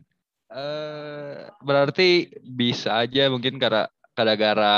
eh 0.49 1.45
berarti 1.61 2.25
bisa 2.41 3.05
aja 3.05 3.29
mungkin 3.29 3.61
karena 3.61 3.85
gara-gara 4.17 4.77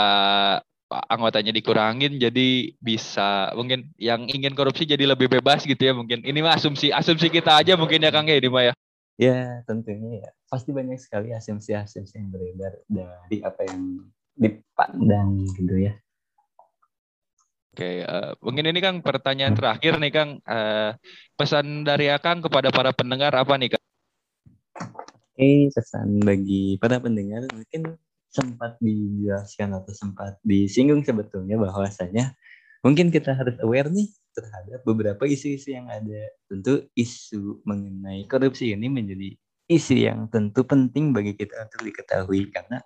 anggotanya 0.92 1.56
dikurangin 1.56 2.20
jadi 2.20 2.76
bisa 2.84 3.56
mungkin 3.56 3.88
yang 3.96 4.28
ingin 4.28 4.52
korupsi 4.52 4.84
jadi 4.84 5.08
lebih 5.08 5.32
bebas 5.32 5.64
gitu 5.64 5.80
ya 5.80 5.96
mungkin. 5.96 6.20
Ini 6.22 6.40
mah 6.44 6.60
asumsi 6.60 6.92
asumsi 6.92 7.32
kita 7.32 7.64
aja 7.64 7.80
mungkin 7.80 8.04
ya 8.04 8.12
Kang 8.12 8.28
ya 8.28 8.36
ini 8.36 8.52
mah 8.52 8.64
ya. 8.72 8.74
Ya, 9.20 9.64
tentunya 9.68 10.24
ya. 10.24 10.30
Pasti 10.48 10.72
banyak 10.72 11.00
sekali 11.00 11.36
asumsi-asumsi 11.36 12.20
yang 12.20 12.30
beredar 12.32 12.74
dari 12.88 13.38
apa 13.44 13.62
yang 13.68 14.08
dipandang 14.36 15.48
gitu 15.60 15.76
ya. 15.78 15.94
Oke, 17.72 18.04
uh, 18.04 18.36
mungkin 18.44 18.68
ini 18.68 18.80
Kang 18.84 19.00
pertanyaan 19.00 19.56
terakhir 19.56 19.96
nih 19.96 20.12
Kang. 20.12 20.44
Uh, 20.44 20.92
pesan 21.40 21.88
dari 21.88 22.12
Akang 22.12 22.44
kepada 22.44 22.68
para 22.68 22.92
pendengar 22.92 23.32
apa 23.32 23.56
nih 23.56 23.72
Kang? 23.72 23.86
Oke, 25.32 25.72
pesan 25.72 26.20
bagi 26.20 26.76
para 26.76 27.00
pendengar 27.00 27.48
mungkin 27.48 27.96
sempat 28.32 28.76
dijelaskan 28.84 29.76
atau 29.76 29.92
sempat 29.96 30.40
disinggung 30.44 31.04
sebetulnya 31.04 31.60
bahwasanya 31.60 32.36
mungkin 32.84 33.12
kita 33.12 33.36
harus 33.36 33.56
aware 33.64 33.92
nih 33.92 34.08
terhadap 34.32 34.80
beberapa 34.88 35.24
isu-isu 35.28 35.76
yang 35.76 35.88
ada. 35.88 36.32
Tentu 36.48 36.88
isu 36.96 37.64
mengenai 37.68 38.26
korupsi 38.28 38.72
ini 38.74 38.88
menjadi 38.88 39.36
isu 39.72 39.96
yang 39.96 40.28
tentu 40.28 40.68
penting 40.68 41.16
bagi 41.16 41.36
kita 41.36 41.64
untuk 41.64 41.88
diketahui 41.88 42.52
karena 42.52 42.84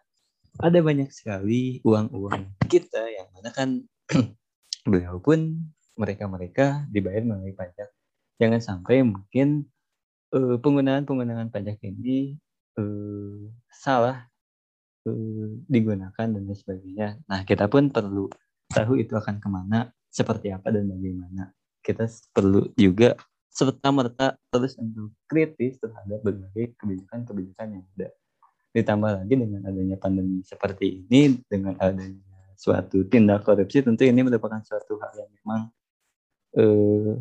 ada 0.62 0.79
banyak 0.79 1.10
sekali 1.12 1.81
uang-uang 1.84 2.62
kita 2.71 3.03
yang 3.12 3.27
mana 3.36 3.49
kan 3.51 3.69
beliau 4.89 5.19
pun 5.19 5.65
mereka-mereka 5.95 6.86
dibayar 6.91 7.23
melalui 7.23 7.55
pajak. 7.55 7.89
Jangan 8.38 8.60
sampai 8.60 9.01
mungkin 9.01 9.65
uh, 10.36 10.60
penggunaan-penggunaan 10.60 11.49
pajak 11.49 11.79
ini 11.81 12.36
uh, 12.77 13.47
salah 13.71 14.27
uh, 15.08 15.47
digunakan 15.65 16.27
dan 16.27 16.43
sebagainya. 16.51 17.19
Nah 17.25 17.47
kita 17.47 17.71
pun 17.71 17.89
perlu 17.89 18.27
tahu 18.69 18.99
itu 18.99 19.15
akan 19.15 19.39
ke 19.39 19.47
mana 19.47 19.89
seperti 20.15 20.47
apa 20.56 20.71
dan 20.71 20.88
bagaimana. 20.88 21.51
Kita 21.84 22.08
perlu 22.32 22.71
juga 22.80 23.19
serta 23.51 23.91
merta 23.91 24.39
terus 24.47 24.80
untuk 24.80 25.12
kritis 25.28 25.75
terhadap 25.84 26.23
berbagai 26.23 26.80
kebijakan-kebijakan 26.80 27.67
yang 27.75 27.86
ada. 27.99 28.08
Ditambah 28.71 29.12
lagi 29.23 29.34
dengan 29.36 29.62
adanya 29.67 29.95
pandemi 29.99 30.39
seperti 30.43 31.04
ini, 31.04 31.39
dengan 31.47 31.75
adanya 31.80 32.23
suatu 32.56 33.04
tindak 33.08 33.43
korupsi, 33.43 33.84
tentu 33.84 34.08
ini 34.08 34.23
merupakan 34.23 34.60
suatu 34.63 34.95
hal 35.04 35.12
yang 35.19 35.32
memang 35.43 35.62
eh, 36.56 37.13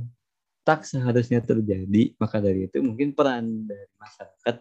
tak 0.62 0.86
seharusnya 0.86 1.42
terjadi. 1.42 2.14
Maka 2.18 2.38
dari 2.38 2.70
itu 2.70 2.78
mungkin 2.78 3.10
peran 3.10 3.66
dari 3.66 3.90
masyarakat 3.98 4.56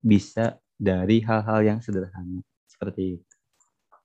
bisa 0.00 0.56
dari 0.76 1.20
hal-hal 1.24 1.60
yang 1.62 1.78
sederhana 1.80 2.40
seperti 2.68 3.20
itu. 3.20 3.34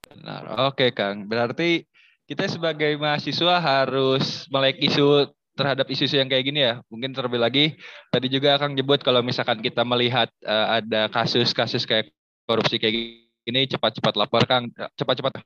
Benar. 0.08 0.72
Oke, 0.72 0.96
Kang. 0.96 1.28
Berarti 1.28 1.84
kita 2.28 2.44
sebagai 2.52 3.00
mahasiswa 3.00 3.56
harus 3.64 4.44
melek 4.52 4.84
isu 4.84 5.32
terhadap 5.56 5.88
isu-isu 5.90 6.20
yang 6.20 6.28
kayak 6.28 6.46
gini 6.46 6.60
ya. 6.62 6.84
Mungkin 6.92 7.16
terlebih 7.16 7.40
lagi 7.40 7.66
tadi 8.12 8.28
juga 8.28 8.60
akan 8.60 8.76
nyebut 8.76 9.02
kalau 9.02 9.24
misalkan 9.24 9.64
kita 9.64 9.82
melihat 9.88 10.28
uh, 10.44 10.78
ada 10.78 11.08
kasus-kasus 11.08 11.88
kayak 11.88 12.12
korupsi 12.44 12.78
kayak 12.78 13.26
gini 13.48 13.66
cepat-cepat 13.72 14.14
lapor 14.20 14.44
Kang, 14.44 14.68
cepat-cepat. 15.00 15.40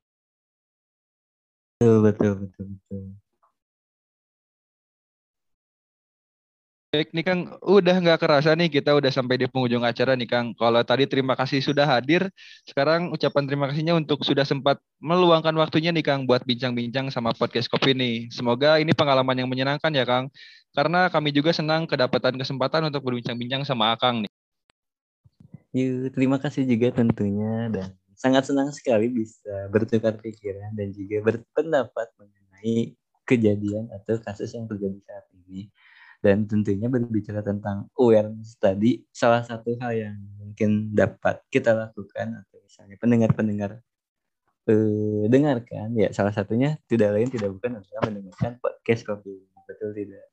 Betul 1.77 1.95
betul 2.01 2.31
betul 2.45 2.65
betul. 2.77 3.20
Baik 6.91 7.15
nih 7.15 7.23
Kang, 7.23 7.47
udah 7.63 8.03
nggak 8.03 8.19
kerasa 8.19 8.51
nih 8.51 8.67
kita 8.67 8.91
udah 8.91 9.07
sampai 9.07 9.39
di 9.39 9.47
penghujung 9.47 9.79
acara 9.79 10.11
nih 10.11 10.27
Kang. 10.27 10.51
Kalau 10.59 10.83
tadi 10.83 11.07
terima 11.07 11.39
kasih 11.39 11.63
sudah 11.63 11.87
hadir, 11.87 12.27
sekarang 12.67 13.15
ucapan 13.15 13.47
terima 13.47 13.71
kasihnya 13.71 13.95
untuk 13.95 14.27
sudah 14.27 14.43
sempat 14.43 14.75
meluangkan 14.99 15.55
waktunya 15.55 15.95
nih 15.95 16.03
Kang 16.03 16.27
buat 16.27 16.43
bincang-bincang 16.43 17.07
sama 17.07 17.31
podcast 17.31 17.71
Kopi 17.71 17.95
nih. 17.95 18.27
Semoga 18.27 18.75
ini 18.75 18.91
pengalaman 18.91 19.39
yang 19.39 19.47
menyenangkan 19.47 19.87
ya 19.95 20.03
Kang. 20.03 20.27
Karena 20.75 21.07
kami 21.07 21.31
juga 21.31 21.55
senang 21.55 21.87
kedapatan 21.87 22.35
kesempatan 22.35 22.91
untuk 22.91 23.07
berbincang-bincang 23.07 23.63
sama 23.63 23.95
Akang 23.95 24.27
nih. 24.27 24.31
Yuk, 25.71 26.11
terima 26.11 26.43
kasih 26.43 26.67
juga 26.67 26.91
tentunya 26.91 27.71
dan 27.71 27.95
sangat 28.19 28.51
senang 28.51 28.67
sekali 28.75 29.07
bisa 29.07 29.71
bertukar 29.71 30.19
pikiran 30.19 30.75
dan 30.75 30.91
juga 30.91 31.23
berpendapat 31.23 32.11
mengenai 32.19 32.99
kejadian 33.23 33.87
atau 33.95 34.19
kasus 34.19 34.51
yang 34.51 34.67
terjadi 34.67 34.99
saat 35.07 35.23
ini 35.39 35.71
dan 36.21 36.45
tentunya 36.45 36.85
berbicara 36.85 37.41
tentang 37.41 37.89
awareness 37.97 38.53
tadi 38.61 39.01
salah 39.09 39.41
satu 39.41 39.73
hal 39.81 39.91
yang 39.97 40.15
mungkin 40.37 40.93
dapat 40.93 41.41
kita 41.49 41.73
lakukan 41.73 42.45
atau 42.45 42.61
misalnya 42.61 42.95
pendengar-pendengar 43.01 43.81
eh, 44.69 45.23
dengarkan 45.25 45.97
ya 45.97 46.13
salah 46.13 46.29
satunya 46.29 46.77
tidak 46.85 47.17
lain 47.17 47.29
tidak 47.33 47.49
bukan 47.57 47.81
adalah 47.81 48.01
mendengarkan 48.05 48.61
podcast 48.61 49.01
kopi 49.03 49.41
betul 49.65 49.97
tidak 49.97 50.31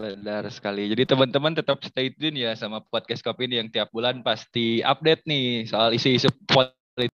Benar 0.00 0.48
sekali. 0.48 0.88
Jadi 0.88 1.02
teman-teman 1.12 1.52
tetap 1.52 1.82
stay 1.84 2.08
tune 2.14 2.38
ya 2.38 2.56
sama 2.56 2.80
podcast 2.80 3.20
kopi 3.20 3.50
ini 3.50 3.60
yang 3.60 3.68
tiap 3.68 3.92
bulan 3.92 4.24
pasti 4.24 4.80
update 4.80 5.28
nih 5.28 5.68
soal 5.68 5.92
isu-isu 5.92 6.32
politik. 6.48 7.12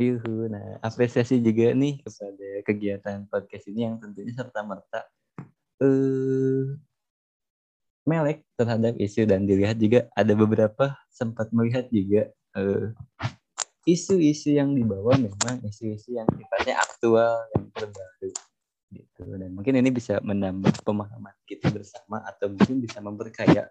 Yuhu, 0.00 0.48
nah 0.48 0.80
apresiasi 0.80 1.44
juga 1.44 1.76
nih 1.76 2.00
kepada 2.00 2.48
kegiatan 2.64 3.28
podcast 3.28 3.68
ini 3.68 3.84
yang 3.84 4.00
tentunya 4.00 4.32
serta 4.32 4.64
merta 4.64 5.04
uh, 5.82 6.64
melek 8.06 8.42
terhadap 8.58 8.94
isu 8.98 9.26
dan 9.26 9.46
dilihat 9.46 9.78
juga 9.78 10.10
ada 10.14 10.34
beberapa 10.34 10.94
sempat 11.10 11.54
melihat 11.54 11.86
juga 11.94 12.34
eh, 12.58 12.86
isu-isu 13.86 14.54
yang 14.54 14.74
dibawa 14.74 15.14
memang 15.18 15.62
isu-isu 15.66 16.18
yang 16.18 16.26
sifatnya 16.34 16.82
aktual 16.82 17.46
yang 17.54 17.66
terbaru 17.70 18.30
gitu. 18.92 19.22
Dan 19.38 19.50
mungkin 19.54 19.74
ini 19.78 19.90
bisa 19.94 20.18
menambah 20.20 20.82
pemahaman 20.82 21.34
kita 21.46 21.70
bersama 21.70 22.26
atau 22.26 22.50
mungkin 22.50 22.82
bisa 22.82 22.98
memperkaya 22.98 23.70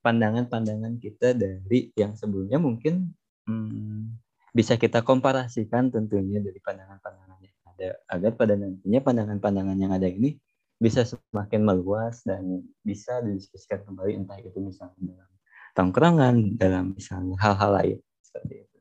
pandangan-pandangan 0.00 0.96
kita 0.96 1.36
dari 1.36 1.92
yang 1.94 2.16
sebelumnya 2.16 2.56
mungkin 2.56 3.12
hmm, 3.44 4.16
bisa 4.56 4.80
kita 4.80 5.04
komparasikan 5.04 5.92
tentunya 5.92 6.40
dari 6.40 6.58
pandangan-pandangan 6.64 7.40
yang 7.44 7.56
ada. 7.76 7.88
Agar 8.08 8.30
pada 8.34 8.54
nantinya 8.56 9.00
pandangan-pandangan 9.04 9.76
yang 9.76 9.92
ada 9.92 10.08
ini 10.08 10.40
bisa 10.76 11.08
semakin 11.08 11.64
meluas 11.64 12.20
dan 12.22 12.60
bisa 12.84 13.24
didiskusikan 13.24 13.80
kembali 13.88 14.24
entah 14.24 14.36
itu 14.36 14.60
misalnya 14.60 14.96
dalam 15.16 15.30
tongkrongan 15.72 16.36
dalam 16.56 16.84
misalnya 16.92 17.36
hal-hal 17.40 17.70
lain 17.76 17.98
seperti 18.20 18.54
itu. 18.64 18.76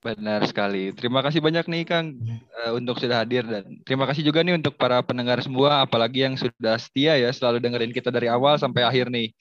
Benar 0.00 0.46
sekali. 0.46 0.94
Terima 0.94 1.20
kasih 1.24 1.42
banyak 1.42 1.66
nih 1.66 1.82
Kang 1.82 2.14
uh, 2.62 2.72
untuk 2.76 3.00
sudah 3.00 3.24
hadir 3.24 3.42
dan 3.42 3.64
terima 3.82 4.06
kasih 4.06 4.22
juga 4.22 4.44
nih 4.44 4.54
untuk 4.54 4.78
para 4.78 5.02
pendengar 5.02 5.40
semua 5.42 5.82
apalagi 5.82 6.22
yang 6.22 6.38
sudah 6.38 6.78
setia 6.78 7.18
ya 7.18 7.28
selalu 7.32 7.58
dengerin 7.58 7.92
kita 7.92 8.08
dari 8.12 8.30
awal 8.30 8.56
sampai 8.56 8.86
akhir 8.86 9.10
nih. 9.10 9.32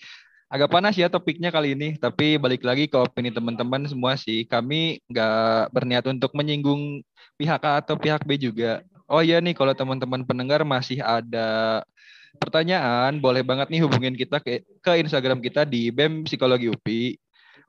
Agak 0.45 0.71
panas 0.71 0.93
ya 0.95 1.09
topiknya 1.09 1.49
kali 1.49 1.73
ini, 1.73 1.97
tapi 1.97 2.37
balik 2.37 2.61
lagi 2.61 2.85
ke 2.85 2.95
opini 2.95 3.33
teman-teman 3.33 3.81
semua 3.89 4.13
sih. 4.15 4.45
Kami 4.45 5.01
nggak 5.09 5.73
berniat 5.73 6.05
untuk 6.07 6.31
menyinggung 6.37 7.01
pihak 7.35 7.61
A 7.65 7.81
atau 7.83 7.99
pihak 7.99 8.23
B 8.23 8.39
juga 8.39 8.85
Oh 9.05 9.21
iya 9.21 9.37
nih, 9.37 9.53
kalau 9.53 9.73
teman-teman 9.77 10.25
pendengar 10.25 10.65
masih 10.65 10.97
ada 10.97 11.81
pertanyaan, 12.41 13.21
boleh 13.21 13.45
banget 13.45 13.69
nih 13.69 13.85
hubungin 13.85 14.17
kita 14.17 14.41
ke, 14.41 14.65
ke 14.81 14.91
Instagram 14.97 15.45
kita 15.45 15.61
di 15.61 15.93
BEM 15.93 16.25
Psikologi 16.25 16.73
UPI. 16.73 17.13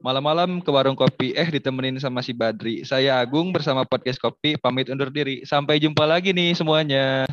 Malam-malam 0.00 0.60
ke 0.60 0.70
warung 0.72 0.96
kopi, 0.96 1.32
eh 1.36 1.48
ditemenin 1.48 1.96
sama 2.00 2.20
si 2.20 2.32
Badri. 2.36 2.84
Saya 2.84 3.20
Agung 3.20 3.52
bersama 3.52 3.84
Podcast 3.88 4.20
Kopi, 4.20 4.60
pamit 4.60 4.92
undur 4.92 5.08
diri. 5.08 5.44
Sampai 5.44 5.80
jumpa 5.80 6.04
lagi 6.04 6.36
nih 6.36 6.52
semuanya. 6.52 7.24